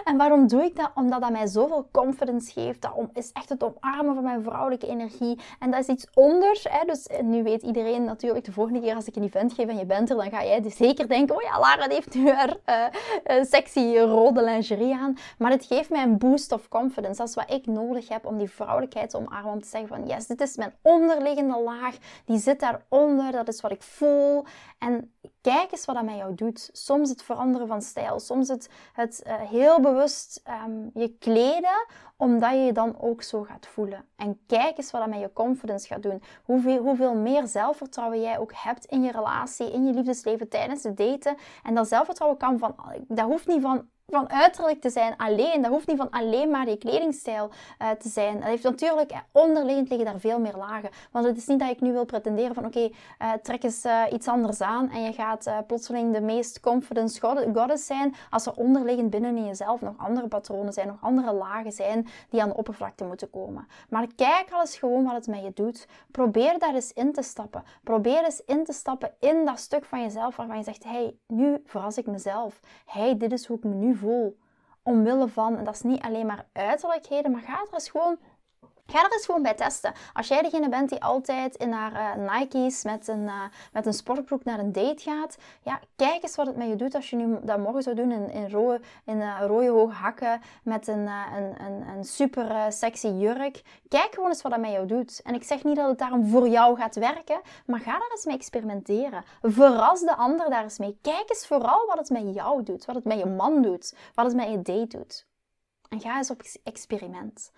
En 0.05 0.17
waarom 0.17 0.49
doe 0.49 0.65
ik 0.65 0.77
dat? 0.77 0.91
Omdat 0.95 1.21
dat 1.21 1.31
mij 1.31 1.47
zoveel 1.47 1.89
confidence 1.93 2.53
geeft. 2.53 2.83
Dat 2.83 2.93
is 3.13 3.33
echt 3.33 3.49
het 3.49 3.63
omarmen 3.63 4.15
van 4.15 4.25
mijn 4.25 4.43
vrouwelijke 4.43 4.87
energie. 4.87 5.39
En 5.59 5.71
dat 5.71 5.81
is 5.81 5.87
iets 5.87 6.07
onder. 6.15 6.61
Hè? 6.63 6.85
Dus 6.87 7.07
eh, 7.07 7.23
nu 7.23 7.43
weet 7.43 7.63
iedereen 7.63 8.05
natuurlijk, 8.05 8.45
de 8.45 8.53
volgende 8.53 8.81
keer 8.81 8.95
als 8.95 9.07
ik 9.07 9.17
een 9.17 9.23
event 9.23 9.53
geef 9.53 9.69
en 9.69 9.77
je 9.77 9.87
bent 9.87 10.11
er, 10.11 10.17
dan 10.17 10.31
ga 10.31 10.45
jij 10.45 10.61
dus 10.61 10.77
zeker 10.77 11.09
denken, 11.09 11.37
oh 11.37 11.43
ja, 11.43 11.59
Lara 11.59 11.89
heeft 11.89 12.15
nu 12.15 12.31
haar 12.31 12.57
uh, 12.67 13.45
sexy 13.45 13.97
rode 13.97 14.43
lingerie 14.43 14.95
aan. 14.95 15.17
Maar 15.39 15.51
het 15.51 15.65
geeft 15.65 15.91
mij 15.91 16.03
een 16.03 16.19
boost 16.19 16.53
of 16.53 16.69
confidence. 16.69 17.19
Dat 17.19 17.29
is 17.29 17.35
wat 17.35 17.51
ik 17.51 17.67
nodig 17.67 18.09
heb 18.09 18.27
om 18.27 18.39
die 18.39 18.51
vrouwelijkheid 18.51 19.11
te 19.11 19.17
omarmen. 19.17 19.53
Om 19.53 19.63
te 19.63 19.69
zeggen 19.69 19.89
van, 19.89 20.07
yes, 20.07 20.27
dit 20.27 20.41
is 20.41 20.57
mijn 20.57 20.75
onderliggende 20.83 21.61
laag. 21.61 21.97
Die 22.25 22.39
zit 22.39 22.61
daaronder. 22.61 23.33
Dat 23.33 23.49
is 23.49 23.61
wat 23.61 23.71
ik 23.71 23.83
voel. 23.83 24.45
En 24.79 25.14
kijk 25.41 25.73
eens 25.73 25.85
wat 25.85 25.95
dat 25.95 26.05
met 26.05 26.17
jou 26.17 26.35
doet. 26.35 26.69
Soms 26.73 27.09
het 27.09 27.23
veranderen 27.23 27.67
van 27.67 27.83
stijl. 27.83 28.21
Soms 28.21 28.49
het, 28.49 28.69
het 28.93 29.23
uh, 29.27 29.35
heel 29.41 29.81
bewust 29.81 30.43
um, 30.67 30.91
je 30.95 31.17
kleden, 31.19 31.87
omdat 32.17 32.51
je 32.51 32.59
je 32.59 32.73
dan 32.73 33.01
ook 33.01 33.23
zo 33.23 33.43
gaat 33.43 33.67
voelen. 33.67 34.05
En 34.17 34.41
kijk 34.47 34.79
eens 34.79 34.91
wat 34.91 35.01
dat 35.01 35.11
met 35.11 35.21
je 35.21 35.33
confidence 35.33 35.87
gaat 35.87 36.03
doen. 36.03 36.23
Hoeveel, 36.45 36.83
hoeveel 36.83 37.15
meer 37.15 37.47
zelfvertrouwen 37.47 38.21
jij 38.21 38.39
ook 38.39 38.53
hebt 38.55 38.85
in 38.85 39.03
je 39.03 39.13
relatie, 39.13 39.73
in 39.73 39.87
je 39.87 39.93
liefdesleven, 39.93 40.49
tijdens 40.49 40.83
het 40.83 40.97
daten. 40.97 41.37
En 41.63 41.75
dat 41.75 41.89
zelfvertrouwen 41.89 42.39
kan 42.39 42.59
van, 42.59 42.75
dat 43.09 43.27
hoeft 43.27 43.47
niet 43.47 43.63
van 43.63 43.89
van 44.07 44.31
uiterlijk 44.31 44.81
te 44.81 44.91
zijn 44.91 45.17
alleen. 45.17 45.63
Dat 45.63 45.71
hoeft 45.71 45.87
niet 45.87 45.97
van 45.97 46.11
alleen 46.11 46.51
maar 46.51 46.69
je 46.69 46.77
kledingstijl 46.77 47.51
uh, 47.83 47.91
te 47.91 48.09
zijn. 48.09 48.35
Dat 48.35 48.49
heeft 48.49 48.63
natuurlijk, 48.63 49.11
eh, 49.11 49.19
onderliggend 49.33 49.89
liggen 49.89 50.07
daar 50.07 50.21
veel 50.21 50.41
meer 50.41 50.57
lagen. 50.57 50.91
Want 51.11 51.27
het 51.27 51.37
is 51.37 51.47
niet 51.47 51.59
dat 51.59 51.71
ik 51.71 51.81
nu 51.81 51.93
wil 51.93 52.05
pretenderen 52.05 52.55
van 52.55 52.65
oké, 52.67 52.91
eh, 53.19 53.33
trek 53.43 53.63
eens 53.63 53.85
uh, 53.85 54.03
iets 54.13 54.29
anders 54.29 54.61
aan 54.61 54.91
en 54.91 55.03
je 55.03 55.13
gaat 55.13 55.51
plotseling 55.67 56.13
de 56.13 56.21
meest 56.21 56.61
confident 56.61 57.19
goddess 57.55 57.87
zijn 57.87 58.15
als 58.31 58.47
er 58.47 58.53
onderliggend 58.57 59.11
binnen 59.11 59.37
in 59.37 59.47
jezelf 59.47 59.81
nog 59.81 59.95
andere 59.97 60.29
patronen 60.29 60.73
zijn, 60.73 60.87
nog 60.87 60.99
andere 61.01 61.33
lagen 61.33 61.73
zijn 61.73 62.07
die 62.31 62.43
aan 62.43 62.49
de 62.49 62.57
oppervlakte 62.57 63.05
moeten 63.05 63.31
komen. 63.31 63.67
Maar 63.89 64.07
kijk 64.17 64.47
al 64.51 64.61
eens 64.61 64.77
gewoon 64.77 65.05
wat 65.05 65.15
het 65.15 65.27
met 65.27 65.43
je 65.43 65.53
doet. 65.55 65.87
Probeer 66.11 66.59
daar 66.59 66.75
eens 66.75 66.93
in 66.93 67.13
te 67.13 67.23
stappen. 67.23 67.65
Probeer 67.83 68.25
eens 68.25 68.43
in 68.47 68.65
te 68.65 68.73
stappen 68.73 69.13
in 69.21 69.45
dat 69.45 69.59
stuk 69.59 69.85
van 69.85 70.03
jezelf 70.03 70.37
waarvan 70.37 70.57
je 70.57 70.65
zegt, 70.65 70.85
hey, 70.85 71.17
nu 71.27 71.63
verras 71.65 71.99
ik 71.99 72.07
mezelf. 72.07 72.61
Hey, 72.87 73.17
dit 73.17 73.33
is 73.33 73.47
hoe 73.47 73.57
ik 73.57 73.65
me 73.65 73.75
nu 73.75 73.94
Omwille 74.83 75.29
van, 75.29 75.57
en 75.57 75.65
dat 75.65 75.75
is 75.75 75.83
niet 75.83 76.03
alleen 76.03 76.27
maar 76.27 76.47
uiterlijkheden, 76.53 77.31
maar 77.31 77.41
ga 77.41 77.53
er 77.61 77.69
eens 77.73 77.91
gewoon 77.91 78.19
Ga 78.95 79.05
er 79.05 79.13
eens 79.13 79.25
gewoon 79.25 79.43
bij 79.43 79.55
testen. 79.55 79.93
Als 80.13 80.29
jij 80.29 80.43
degene 80.43 80.69
bent 80.69 80.89
die 80.89 81.03
altijd 81.03 81.57
in 81.57 81.73
haar 81.73 82.19
uh, 82.19 82.33
Nike's 82.33 82.85
met 82.85 83.09
een, 83.09 83.23
uh, 83.23 83.43
met 83.73 83.87
een 83.87 83.93
sportbroek 83.93 84.45
naar 84.45 84.59
een 84.59 84.73
date 84.73 85.03
gaat, 85.03 85.37
ja, 85.63 85.81
kijk 85.97 86.23
eens 86.23 86.37
wat 86.37 86.47
het 86.47 86.57
met 86.57 86.69
je 86.69 86.77
doet 86.77 86.95
als 86.95 87.11
je 87.11 87.17
nu 87.17 87.39
dat 87.43 87.59
morgen 87.59 87.83
zou 87.83 87.97
doen 87.97 88.13
in, 88.13 88.31
in, 88.31 88.51
rode, 88.51 88.81
in 89.05 89.17
uh, 89.17 89.43
rode 89.47 89.69
hoge 89.69 89.95
hakken 89.95 90.41
met 90.63 90.89
een, 90.89 91.07
een, 91.07 91.65
een, 91.65 91.89
een, 91.89 92.05
super 92.05 92.73
sexy 92.73 93.09
jurk. 93.09 93.63
Kijk 93.89 94.15
gewoon 94.15 94.29
eens 94.29 94.43
wat 94.43 94.53
dat 94.53 94.61
met 94.61 94.71
jou 94.71 94.87
doet. 94.87 95.21
En 95.23 95.35
ik 95.35 95.43
zeg 95.43 95.65
niet 95.65 95.77
dat 95.77 95.89
het 95.89 95.99
daarom 95.99 96.27
voor 96.27 96.49
jou 96.49 96.77
gaat 96.77 96.95
werken, 96.95 97.41
maar 97.67 97.81
ga 97.81 97.99
daar 97.99 98.11
eens 98.11 98.25
mee 98.25 98.37
experimenteren. 98.37 99.25
Verras 99.43 100.01
de 100.01 100.17
ander 100.17 100.51
daar 100.51 100.63
eens 100.63 100.79
mee. 100.79 100.99
Kijk 101.03 101.31
eens 101.31 101.47
vooral 101.47 101.87
wat 101.87 101.99
het 101.99 102.11
met 102.11 102.35
jou 102.35 102.63
doet, 102.63 102.85
wat 102.85 102.95
het 102.95 103.05
met 103.05 103.19
je 103.19 103.27
man 103.27 103.63
doet, 103.63 103.95
wat 104.15 104.27
het 104.27 104.35
met 104.35 104.51
je 104.51 104.63
date 104.63 104.97
doet. 104.99 105.27
En 105.89 106.01
ga 106.01 106.17
eens 106.17 106.31
op 106.31 106.43
experiment. 106.63 107.51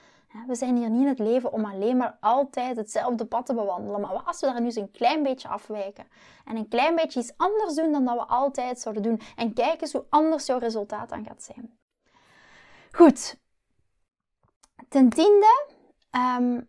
We 0.46 0.54
zijn 0.54 0.76
hier 0.76 0.90
niet 0.90 1.00
in 1.00 1.08
het 1.08 1.18
leven 1.18 1.52
om 1.52 1.64
alleen 1.64 1.96
maar 1.96 2.16
altijd 2.20 2.76
hetzelfde 2.76 3.24
pad 3.24 3.46
te 3.46 3.54
bewandelen. 3.54 4.00
Maar 4.00 4.10
als 4.10 4.40
we 4.40 4.46
daar 4.46 4.60
nu 4.60 4.66
eens 4.66 4.76
een 4.76 4.90
klein 4.90 5.22
beetje 5.22 5.48
afwijken 5.48 6.06
en 6.44 6.56
een 6.56 6.68
klein 6.68 6.94
beetje 6.94 7.20
iets 7.20 7.32
anders 7.36 7.74
doen 7.74 7.92
dan 7.92 8.04
dat 8.04 8.14
we 8.14 8.24
altijd 8.26 8.80
zouden 8.80 9.02
doen 9.02 9.20
en 9.36 9.52
kijken 9.52 9.80
eens 9.80 9.92
hoe 9.92 10.06
anders 10.08 10.46
jouw 10.46 10.58
resultaat 10.58 11.08
dan 11.08 11.24
gaat 11.24 11.42
zijn. 11.42 11.78
Goed. 12.90 13.38
Ten 14.88 15.08
tiende, 15.08 15.66
ehm, 16.10 16.60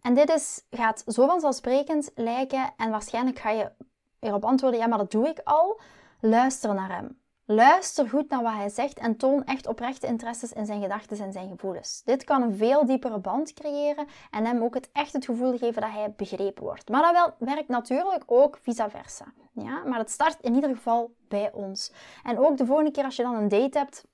en 0.00 0.14
dit 0.14 0.30
is, 0.30 0.64
gaat 0.70 1.02
zo 1.06 1.26
vanzelfsprekend 1.26 2.10
lijken 2.14 2.72
en 2.76 2.90
waarschijnlijk 2.90 3.38
ga 3.38 3.50
je 3.50 3.72
erop 4.18 4.44
antwoorden, 4.44 4.80
ja 4.80 4.86
maar 4.86 4.98
dat 4.98 5.10
doe 5.10 5.28
ik 5.28 5.40
al. 5.44 5.80
Luister 6.20 6.74
naar 6.74 6.96
hem. 6.96 7.20
Luister 7.50 8.08
goed 8.08 8.30
naar 8.30 8.42
wat 8.42 8.52
hij 8.52 8.68
zegt 8.68 8.98
en 8.98 9.16
toon 9.16 9.44
echt 9.44 9.66
oprechte 9.66 10.06
interesses 10.06 10.52
in 10.52 10.66
zijn 10.66 10.82
gedachten 10.82 11.18
en 11.18 11.32
zijn 11.32 11.48
gevoelens. 11.48 12.02
Dit 12.04 12.24
kan 12.24 12.42
een 12.42 12.56
veel 12.56 12.86
diepere 12.86 13.18
band 13.18 13.52
creëren 13.52 14.06
en 14.30 14.44
hem 14.44 14.62
ook 14.62 14.74
het 14.74 14.90
echt 14.92 15.12
het 15.12 15.24
gevoel 15.24 15.58
geven 15.58 15.82
dat 15.82 15.90
hij 15.90 16.12
begrepen 16.16 16.62
wordt. 16.62 16.88
Maar 16.88 17.02
dat 17.02 17.12
wel, 17.12 17.48
werkt 17.48 17.68
natuurlijk 17.68 18.22
ook 18.26 18.58
vice 18.62 18.86
versa. 18.90 19.24
Ja? 19.52 19.84
Maar 19.84 19.98
het 19.98 20.10
start 20.10 20.36
in 20.40 20.54
ieder 20.54 20.70
geval 20.70 21.14
bij 21.28 21.52
ons. 21.52 21.92
En 22.22 22.38
ook 22.38 22.56
de 22.56 22.66
volgende 22.66 22.90
keer 22.90 23.04
als 23.04 23.16
je 23.16 23.22
dan 23.22 23.34
een 23.34 23.48
date 23.48 23.78
hebt, 23.78 24.04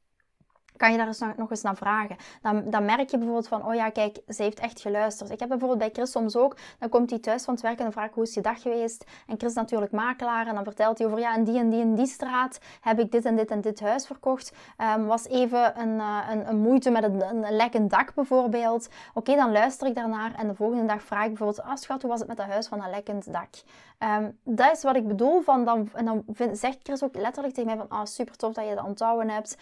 kan 0.76 0.90
je 0.92 0.96
daar 0.96 1.06
eens 1.06 1.22
nog, 1.36 1.50
eens 1.50 1.62
naar 1.62 1.76
vragen. 1.76 2.16
Dan, 2.42 2.70
dan 2.70 2.84
merk 2.84 3.10
je 3.10 3.16
bijvoorbeeld 3.16 3.48
van, 3.48 3.66
oh 3.66 3.74
ja, 3.74 3.90
kijk, 3.90 4.18
ze 4.28 4.42
heeft 4.42 4.60
echt 4.60 4.80
geluisterd. 4.80 5.30
Ik 5.30 5.40
heb 5.40 5.48
bijvoorbeeld 5.48 5.78
bij 5.78 5.90
Chris 5.92 6.10
soms 6.10 6.36
ook, 6.36 6.56
dan 6.78 6.88
komt 6.88 7.10
hij 7.10 7.18
thuis 7.18 7.44
van 7.44 7.54
het 7.54 7.62
werk 7.62 7.76
en 7.78 7.82
dan 7.82 7.92
vraag 7.92 8.10
hoe 8.10 8.22
is 8.22 8.34
je 8.34 8.40
dag 8.40 8.62
geweest? 8.62 9.04
En 9.26 9.36
Chris 9.36 9.50
is 9.50 9.56
natuurlijk 9.56 9.92
makelaar 9.92 10.46
en 10.46 10.54
dan 10.54 10.64
vertelt 10.64 10.98
hij 10.98 11.06
over, 11.06 11.18
ja, 11.18 11.36
in 11.36 11.44
die 11.44 11.58
en 11.58 11.70
die 11.70 11.80
en 11.80 11.94
die 11.94 12.06
straat 12.06 12.58
heb 12.80 12.98
ik 12.98 13.12
dit 13.12 13.24
en 13.24 13.36
dit 13.36 13.50
en 13.50 13.60
dit 13.60 13.80
huis 13.80 14.06
verkocht. 14.06 14.52
Um, 14.96 15.06
was 15.06 15.26
even 15.26 15.80
een, 15.80 15.94
uh, 15.94 16.18
een, 16.30 16.48
een, 16.48 16.58
moeite 16.58 16.90
met 16.90 17.02
een, 17.02 17.22
een 17.44 17.56
lekkend 17.56 17.90
dak 17.90 18.14
bijvoorbeeld. 18.14 18.88
Oké, 19.14 19.34
dan 19.34 19.52
luister 19.52 19.86
ik 19.86 19.94
daarnaar 19.94 20.34
en 20.34 20.48
de 20.48 20.54
volgende 20.54 20.84
dag 20.84 21.02
vraag 21.02 21.22
ik 21.22 21.28
bijvoorbeeld, 21.28 21.62
ah 21.62 21.76
schat, 21.76 22.00
hoe 22.00 22.10
was 22.10 22.18
het 22.18 22.28
met 22.28 22.36
dat 22.36 22.46
huis 22.46 22.66
van 22.66 22.82
een 22.82 22.90
lekkend 22.90 23.32
dak? 23.32 23.48
Um, 23.98 24.38
dat 24.44 24.76
is 24.76 24.82
wat 24.82 24.96
ik 24.96 25.08
bedoel 25.08 25.40
van, 25.40 25.64
dan, 25.64 25.88
en 25.92 26.04
dan 26.04 26.24
zegt 26.52 26.78
Chris 26.82 27.02
ook 27.02 27.16
letterlijk 27.16 27.54
tegen 27.54 27.76
mij 27.76 27.86
van, 27.86 27.98
ah 27.98 28.04
super 28.04 28.36
tof 28.36 28.52
dat 28.52 28.68
je 28.68 28.74
dat 28.74 28.84
onthouden 28.84 29.30
hebt. 29.30 29.56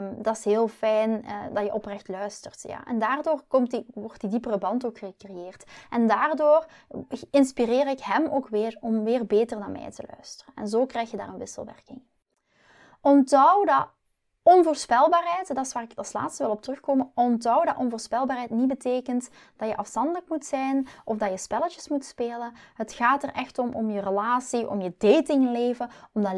Um, 0.00 0.22
dat 0.22 0.36
is 0.36 0.44
heel 0.44 0.68
fijn 0.68 1.24
uh, 1.24 1.42
dat 1.52 1.64
je 1.64 1.74
oprecht 1.74 2.08
luistert. 2.08 2.62
Ja. 2.62 2.84
En 2.84 2.98
daardoor 2.98 3.42
komt 3.48 3.70
die, 3.70 3.86
wordt 3.94 4.20
die 4.20 4.30
diepere 4.30 4.58
band 4.58 4.86
ook 4.86 4.98
gecreëerd. 4.98 5.64
En 5.90 6.06
daardoor 6.06 6.66
inspireer 7.30 7.86
ik 7.86 8.00
hem 8.00 8.26
ook 8.26 8.48
weer 8.48 8.76
om 8.80 9.04
weer 9.04 9.26
beter 9.26 9.58
naar 9.58 9.70
mij 9.70 9.90
te 9.90 10.04
luisteren. 10.14 10.54
En 10.56 10.68
zo 10.68 10.86
krijg 10.86 11.10
je 11.10 11.16
daar 11.16 11.28
een 11.28 11.38
wisselwerking. 11.38 12.02
Onthoud 13.00 13.66
dat 13.66 13.88
Onvoorspelbaarheid, 14.46 15.46
dat 15.54 15.66
is 15.66 15.72
waar 15.72 15.82
ik 15.82 15.92
als 15.94 16.12
laatste 16.12 16.42
wil 16.42 16.52
op 16.52 16.62
terugkomen. 16.62 17.10
Onthoud 17.14 17.66
dat 17.66 17.76
onvoorspelbaarheid 17.76 18.50
niet 18.50 18.68
betekent 18.68 19.30
dat 19.56 19.68
je 19.68 19.76
afstandelijk 19.76 20.28
moet 20.28 20.44
zijn 20.44 20.86
of 21.04 21.16
dat 21.16 21.30
je 21.30 21.36
spelletjes 21.36 21.88
moet 21.88 22.04
spelen. 22.04 22.52
Het 22.74 22.92
gaat 22.92 23.22
er 23.22 23.32
echt 23.32 23.58
om, 23.58 23.74
om 23.74 23.90
je 23.90 24.00
relatie, 24.00 24.68
om 24.68 24.80
je 24.80 24.94
datingleven, 24.98 25.90
om 26.12 26.22
dat 26.22 26.32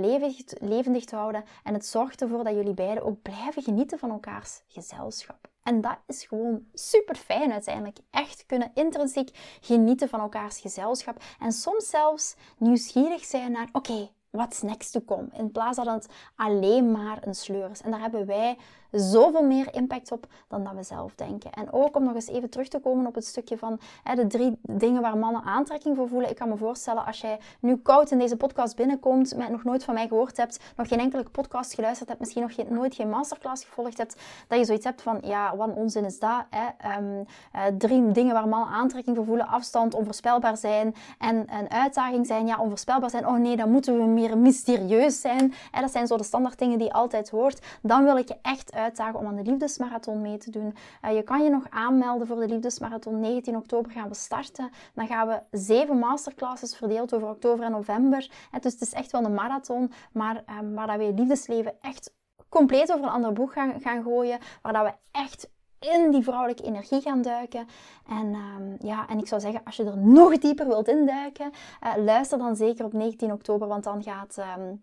levendig 0.61 1.05
te 1.05 1.16
houden. 1.16 1.45
En 1.64 1.75
het 1.75 1.87
zorgt 1.87 2.23
ervoor 2.23 2.45
dat 2.45 2.55
jullie 2.55 2.75
beiden 2.75 3.05
ook 3.05 3.23
blijven 3.23 3.62
genieten 3.62 3.99
van 3.99 4.11
elkaars 4.11 4.62
gezelschap. 4.69 5.49
En 5.62 5.81
dat 5.81 5.99
is 6.07 6.25
gewoon 6.25 6.66
super 6.73 7.16
fijn 7.16 7.53
uiteindelijk. 7.53 7.99
Echt 8.11 8.47
kunnen 8.47 8.71
intrinsiek 8.75 9.59
genieten 9.61 10.09
van 10.09 10.21
elkaars 10.21 10.61
gezelschap. 10.61 11.23
En 11.40 11.53
soms 11.53 11.88
zelfs 11.88 12.37
nieuwsgierig 12.59 13.25
zijn 13.25 13.53
naar: 13.53 13.69
oké, 13.73 14.11
what's 14.37 14.62
next 14.62 14.92
to 14.92 15.01
come. 15.01 15.29
In 15.33 15.51
plaats 15.51 15.77
dat 15.77 15.87
het 15.87 16.09
alleen 16.37 16.90
maar 16.90 17.27
een 17.27 17.35
sleur 17.35 17.70
is. 17.70 17.83
En 17.83 17.90
daar 17.90 18.01
hebben 18.01 18.27
wij 18.27 18.57
zoveel 19.00 19.42
meer 19.42 19.74
impact 19.74 20.12
op 20.12 20.26
dan 20.48 20.64
dat 20.64 20.72
we 20.74 20.82
zelf 20.82 21.14
denken. 21.14 21.52
En 21.52 21.72
ook 21.72 21.96
om 21.96 22.04
nog 22.04 22.14
eens 22.14 22.28
even 22.28 22.50
terug 22.50 22.68
te 22.68 22.78
komen 22.78 23.06
op 23.06 23.14
het 23.14 23.26
stukje 23.26 23.59
van 23.59 23.78
hè, 24.02 24.14
de 24.14 24.26
drie 24.26 24.59
dingen 24.62 25.02
waar 25.02 25.18
mannen 25.18 25.42
aantrekking 25.42 25.96
voor 25.96 26.09
voelen. 26.09 26.30
Ik 26.30 26.37
kan 26.37 26.48
me 26.48 26.56
voorstellen 26.56 27.04
als 27.04 27.20
jij 27.20 27.38
nu 27.61 27.76
koud 27.76 28.11
in 28.11 28.18
deze 28.18 28.37
podcast 28.37 28.76
binnenkomt, 28.76 29.37
met 29.37 29.48
nog 29.48 29.64
nooit 29.64 29.85
van 29.85 29.94
mij 29.94 30.09
gehoord 30.09 30.37
hebt, 30.37 30.61
nog 30.76 30.88
geen 30.88 30.98
enkele 30.98 31.22
podcast 31.22 31.74
geluisterd 31.74 32.09
hebt, 32.09 32.20
misschien 32.20 32.42
nog 32.42 32.54
geen, 32.54 32.66
nooit 32.70 32.94
geen 32.94 33.09
masterclass 33.09 33.64
gevolgd 33.64 33.98
hebt, 33.98 34.16
dat 34.48 34.59
je 34.59 34.64
zoiets 34.64 34.85
hebt 34.85 35.02
van, 35.02 35.18
ja, 35.22 35.56
wat 35.56 35.74
onzin 35.74 36.04
is 36.04 36.18
dat? 36.18 36.44
Hè? 36.50 36.66
Ehm, 36.78 37.24
eh, 37.52 37.62
drie 37.78 38.12
dingen 38.12 38.35
waar 38.35 38.48
mannen 38.48 38.68
aantrekking 38.68 39.16
voor 39.16 39.24
voelen. 39.24 39.46
Afstand, 39.46 39.94
onvoorspelbaar 39.94 40.56
zijn 40.56 40.94
en 41.18 41.37
een 41.37 41.70
uitdaging 41.70 42.26
zijn. 42.26 42.46
Ja, 42.46 42.59
onvoorspelbaar 42.61 43.11
zijn. 43.11 43.26
Oh 43.26 43.37
nee, 43.37 43.56
dan 43.56 43.70
moeten 43.70 43.96
we 43.96 44.04
meer 44.04 44.38
mysterieus 44.38 45.20
zijn. 45.20 45.54
Hè? 45.70 45.80
Dat 45.80 45.90
zijn 45.90 46.06
zo 46.06 46.16
de 46.16 46.24
standaard 46.24 46.59
dingen 46.59 46.78
die 46.78 46.87
je 46.87 46.92
altijd 46.92 47.30
hoort. 47.30 47.66
Dan 47.82 48.04
wil 48.04 48.16
ik 48.16 48.28
je 48.28 48.37
echt 48.42 48.72
om 49.12 49.27
aan 49.27 49.37
de 49.37 49.42
Liefdesmarathon 49.42 50.20
mee 50.20 50.38
te 50.38 50.51
doen. 50.51 50.75
Uh, 51.05 51.14
je 51.14 51.22
kan 51.22 51.42
je 51.42 51.51
nog 51.51 51.64
aanmelden 51.70 52.27
voor 52.27 52.37
de 52.37 52.49
Liefdesmarathon. 52.49 53.20
19 53.20 53.57
oktober 53.57 53.90
gaan 53.92 54.09
we 54.09 54.14
starten. 54.14 54.70
Dan 54.94 55.07
gaan 55.07 55.29
we 55.29 55.59
zeven 55.59 55.99
masterclasses 55.99 56.77
verdeeld 56.77 57.14
over 57.14 57.29
oktober 57.29 57.64
en 57.64 57.70
november. 57.70 58.31
Uh, 58.55 58.61
dus 58.61 58.72
het 58.72 58.83
is 58.83 58.92
echt 58.92 59.12
wel 59.12 59.25
een 59.25 59.35
marathon, 59.35 59.92
maar 60.12 60.35
uh, 60.35 60.75
waar 60.75 60.87
dat 60.87 60.96
we 60.96 61.05
je 61.05 61.14
liefdesleven 61.14 61.75
echt 61.81 62.14
compleet 62.49 62.92
over 62.92 63.05
een 63.05 63.12
ander 63.12 63.33
boek 63.33 63.53
gaan, 63.53 63.81
gaan 63.81 64.03
gooien. 64.03 64.38
Waar 64.62 64.72
dat 64.72 64.85
we 64.85 64.92
echt 65.11 65.49
in 65.79 66.11
die 66.11 66.22
vrouwelijke 66.22 66.62
energie 66.62 67.01
gaan 67.01 67.22
duiken. 67.22 67.66
En, 68.09 68.35
um, 68.35 68.77
ja, 68.79 69.09
en 69.09 69.18
ik 69.18 69.29
zou 69.29 69.40
zeggen, 69.40 69.61
als 69.64 69.77
je 69.77 69.85
er 69.85 69.99
nog 69.99 70.38
dieper 70.38 70.66
wilt 70.66 70.88
induiken, 70.88 71.53
uh, 71.85 72.05
luister 72.05 72.38
dan 72.38 72.57
zeker 72.57 72.85
op 72.85 72.92
19 72.92 73.33
oktober, 73.33 73.68
want 73.68 73.85
dan 73.85 74.03
gaat... 74.03 74.37
Um, 74.59 74.83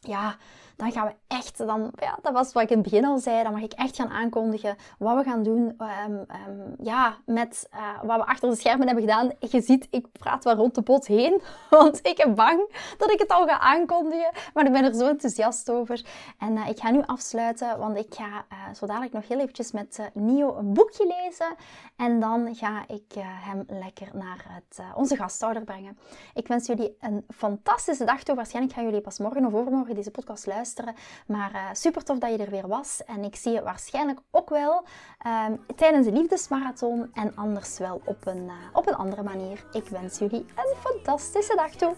ja, 0.00 0.36
dan 0.78 0.92
gaan 0.92 1.06
we 1.06 1.14
echt, 1.26 1.58
dan, 1.58 1.92
ja, 1.94 2.18
dat 2.22 2.32
was 2.32 2.52
wat 2.52 2.62
ik 2.62 2.70
in 2.70 2.78
het 2.78 2.90
begin 2.90 3.04
al 3.04 3.18
zei, 3.18 3.42
dan 3.42 3.52
mag 3.52 3.62
ik 3.62 3.72
echt 3.72 3.96
gaan 3.96 4.08
aankondigen 4.08 4.76
wat 4.98 5.16
we 5.16 5.30
gaan 5.30 5.42
doen 5.42 5.80
um, 6.06 6.24
um, 6.48 6.74
ja, 6.82 7.16
met 7.26 7.68
uh, 7.74 8.02
wat 8.02 8.16
we 8.16 8.26
achter 8.26 8.50
de 8.50 8.56
schermen 8.56 8.86
hebben 8.86 9.04
gedaan. 9.04 9.30
Je 9.38 9.60
ziet, 9.60 9.86
ik 9.90 10.06
praat 10.12 10.44
wel 10.44 10.54
rond 10.54 10.74
de 10.74 10.82
pot 10.82 11.06
heen, 11.06 11.42
want 11.70 12.06
ik 12.06 12.16
ben 12.16 12.34
bang 12.34 12.70
dat 12.98 13.10
ik 13.10 13.18
het 13.18 13.28
al 13.28 13.46
ga 13.46 13.58
aankondigen, 13.58 14.30
maar 14.54 14.66
ik 14.66 14.72
ben 14.72 14.84
er 14.84 14.94
zo 14.94 15.08
enthousiast 15.08 15.70
over. 15.70 16.04
En 16.38 16.52
uh, 16.56 16.68
ik 16.68 16.78
ga 16.78 16.90
nu 16.90 17.02
afsluiten, 17.06 17.78
want 17.78 17.96
ik 17.96 18.14
ga 18.14 18.26
uh, 18.26 18.74
zo 18.74 18.86
dadelijk 18.86 19.12
nog 19.12 19.28
heel 19.28 19.38
eventjes 19.38 19.72
met 19.72 20.10
Nio 20.14 20.56
een 20.56 20.72
boekje 20.72 21.14
lezen 21.22 21.54
en 21.96 22.20
dan 22.20 22.54
ga 22.54 22.84
ik 22.86 23.12
hem 23.18 23.64
lekker 23.66 24.08
naar 24.12 24.44
het, 24.48 24.80
onze 24.94 25.16
gasthouder 25.16 25.64
brengen. 25.64 25.98
Ik 26.34 26.48
wens 26.48 26.66
jullie 26.66 26.96
een 27.00 27.24
fantastische 27.28 28.04
dag 28.04 28.22
toe. 28.22 28.34
Waarschijnlijk 28.34 28.74
gaan 28.74 28.84
jullie 28.84 29.00
pas 29.00 29.18
morgen 29.18 29.46
of 29.46 29.54
overmorgen 29.54 29.87
deze 29.94 30.10
podcast 30.10 30.46
luisteren. 30.46 30.94
Maar 31.26 31.52
uh, 31.54 31.60
super 31.72 32.04
tof 32.04 32.18
dat 32.18 32.30
je 32.30 32.38
er 32.38 32.50
weer 32.50 32.68
was. 32.68 33.04
En 33.04 33.24
ik 33.24 33.36
zie 33.36 33.52
je 33.52 33.62
waarschijnlijk 33.62 34.20
ook 34.30 34.48
wel 34.48 34.84
uh, 35.26 35.44
tijdens 35.76 36.06
de 36.06 36.12
liefdesmarathon 36.12 37.10
en 37.14 37.36
anders 37.36 37.78
wel 37.78 38.00
op 38.04 38.26
een, 38.26 38.44
uh, 38.44 38.52
op 38.72 38.86
een 38.86 38.96
andere 38.96 39.22
manier. 39.22 39.64
Ik 39.72 39.88
wens 39.88 40.18
jullie 40.18 40.46
een 40.54 40.74
fantastische 40.80 41.54
dag 41.56 41.70
toe. 41.70 41.94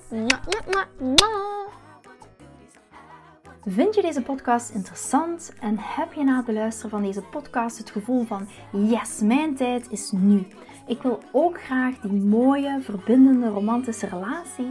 Vind 3.65 3.95
je 3.95 4.03
deze 4.03 4.23
podcast 4.23 4.71
interessant 4.71 5.53
en 5.61 5.77
heb 5.79 6.13
je 6.13 6.25
na 6.25 6.37
het 6.37 6.47
beluisteren 6.47 6.91
van 6.91 7.03
deze 7.03 7.23
podcast 7.23 7.79
het 7.79 7.91
gevoel 7.91 8.25
van 8.25 8.49
yes, 8.73 9.21
mijn 9.21 9.57
tijd 9.57 9.91
is 9.91 10.11
nu. 10.11 10.47
Ik 10.87 11.03
wil 11.03 11.19
ook 11.33 11.63
graag 11.63 11.99
die 11.99 12.23
mooie, 12.23 12.81
verbindende, 12.81 13.49
romantische 13.49 14.07
relatie 14.07 14.71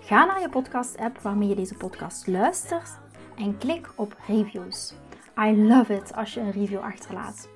Ga 0.00 0.24
naar 0.24 0.40
je 0.40 0.48
podcast-app 0.48 1.18
waarmee 1.18 1.48
je 1.48 1.54
deze 1.54 1.74
podcast 1.74 2.26
luistert 2.26 2.98
en 3.36 3.58
klik 3.58 3.88
op 3.96 4.16
reviews. 4.26 4.94
I 5.38 5.66
love 5.66 5.94
it 5.94 6.14
als 6.14 6.34
je 6.34 6.40
een 6.40 6.50
review 6.50 6.78
achterlaat. 6.78 7.48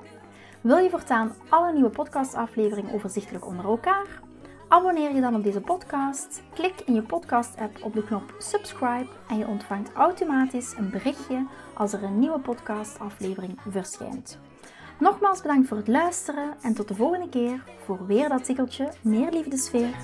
Wil 0.60 0.76
je 0.76 0.90
voortaan 0.90 1.32
alle 1.48 1.72
nieuwe 1.72 1.90
podcastafleveringen 1.90 2.94
overzichtelijk 2.94 3.46
onder 3.46 3.64
elkaar? 3.64 4.20
Abonneer 4.68 5.14
je 5.14 5.20
dan 5.20 5.34
op 5.34 5.42
deze 5.42 5.60
podcast. 5.60 6.42
Klik 6.54 6.80
in 6.80 6.94
je 6.94 7.02
podcast-app 7.02 7.82
op 7.82 7.94
de 7.94 8.04
knop 8.04 8.34
subscribe 8.38 9.08
en 9.28 9.38
je 9.38 9.46
ontvangt 9.46 9.92
automatisch 9.92 10.74
een 10.76 10.90
berichtje 10.90 11.46
als 11.74 11.92
er 11.92 12.02
een 12.02 12.18
nieuwe 12.18 12.40
podcastaflevering 12.40 13.58
verschijnt. 13.68 14.38
Nogmaals 14.98 15.40
bedankt 15.40 15.68
voor 15.68 15.76
het 15.76 15.88
luisteren 15.88 16.54
en 16.62 16.74
tot 16.74 16.88
de 16.88 16.94
volgende 16.94 17.28
keer 17.28 17.62
voor 17.84 18.06
weer 18.06 18.28
dat 18.28 18.44
tikkeltje 18.44 18.92
meer 19.02 19.30
liefdesfeer. 19.30 19.94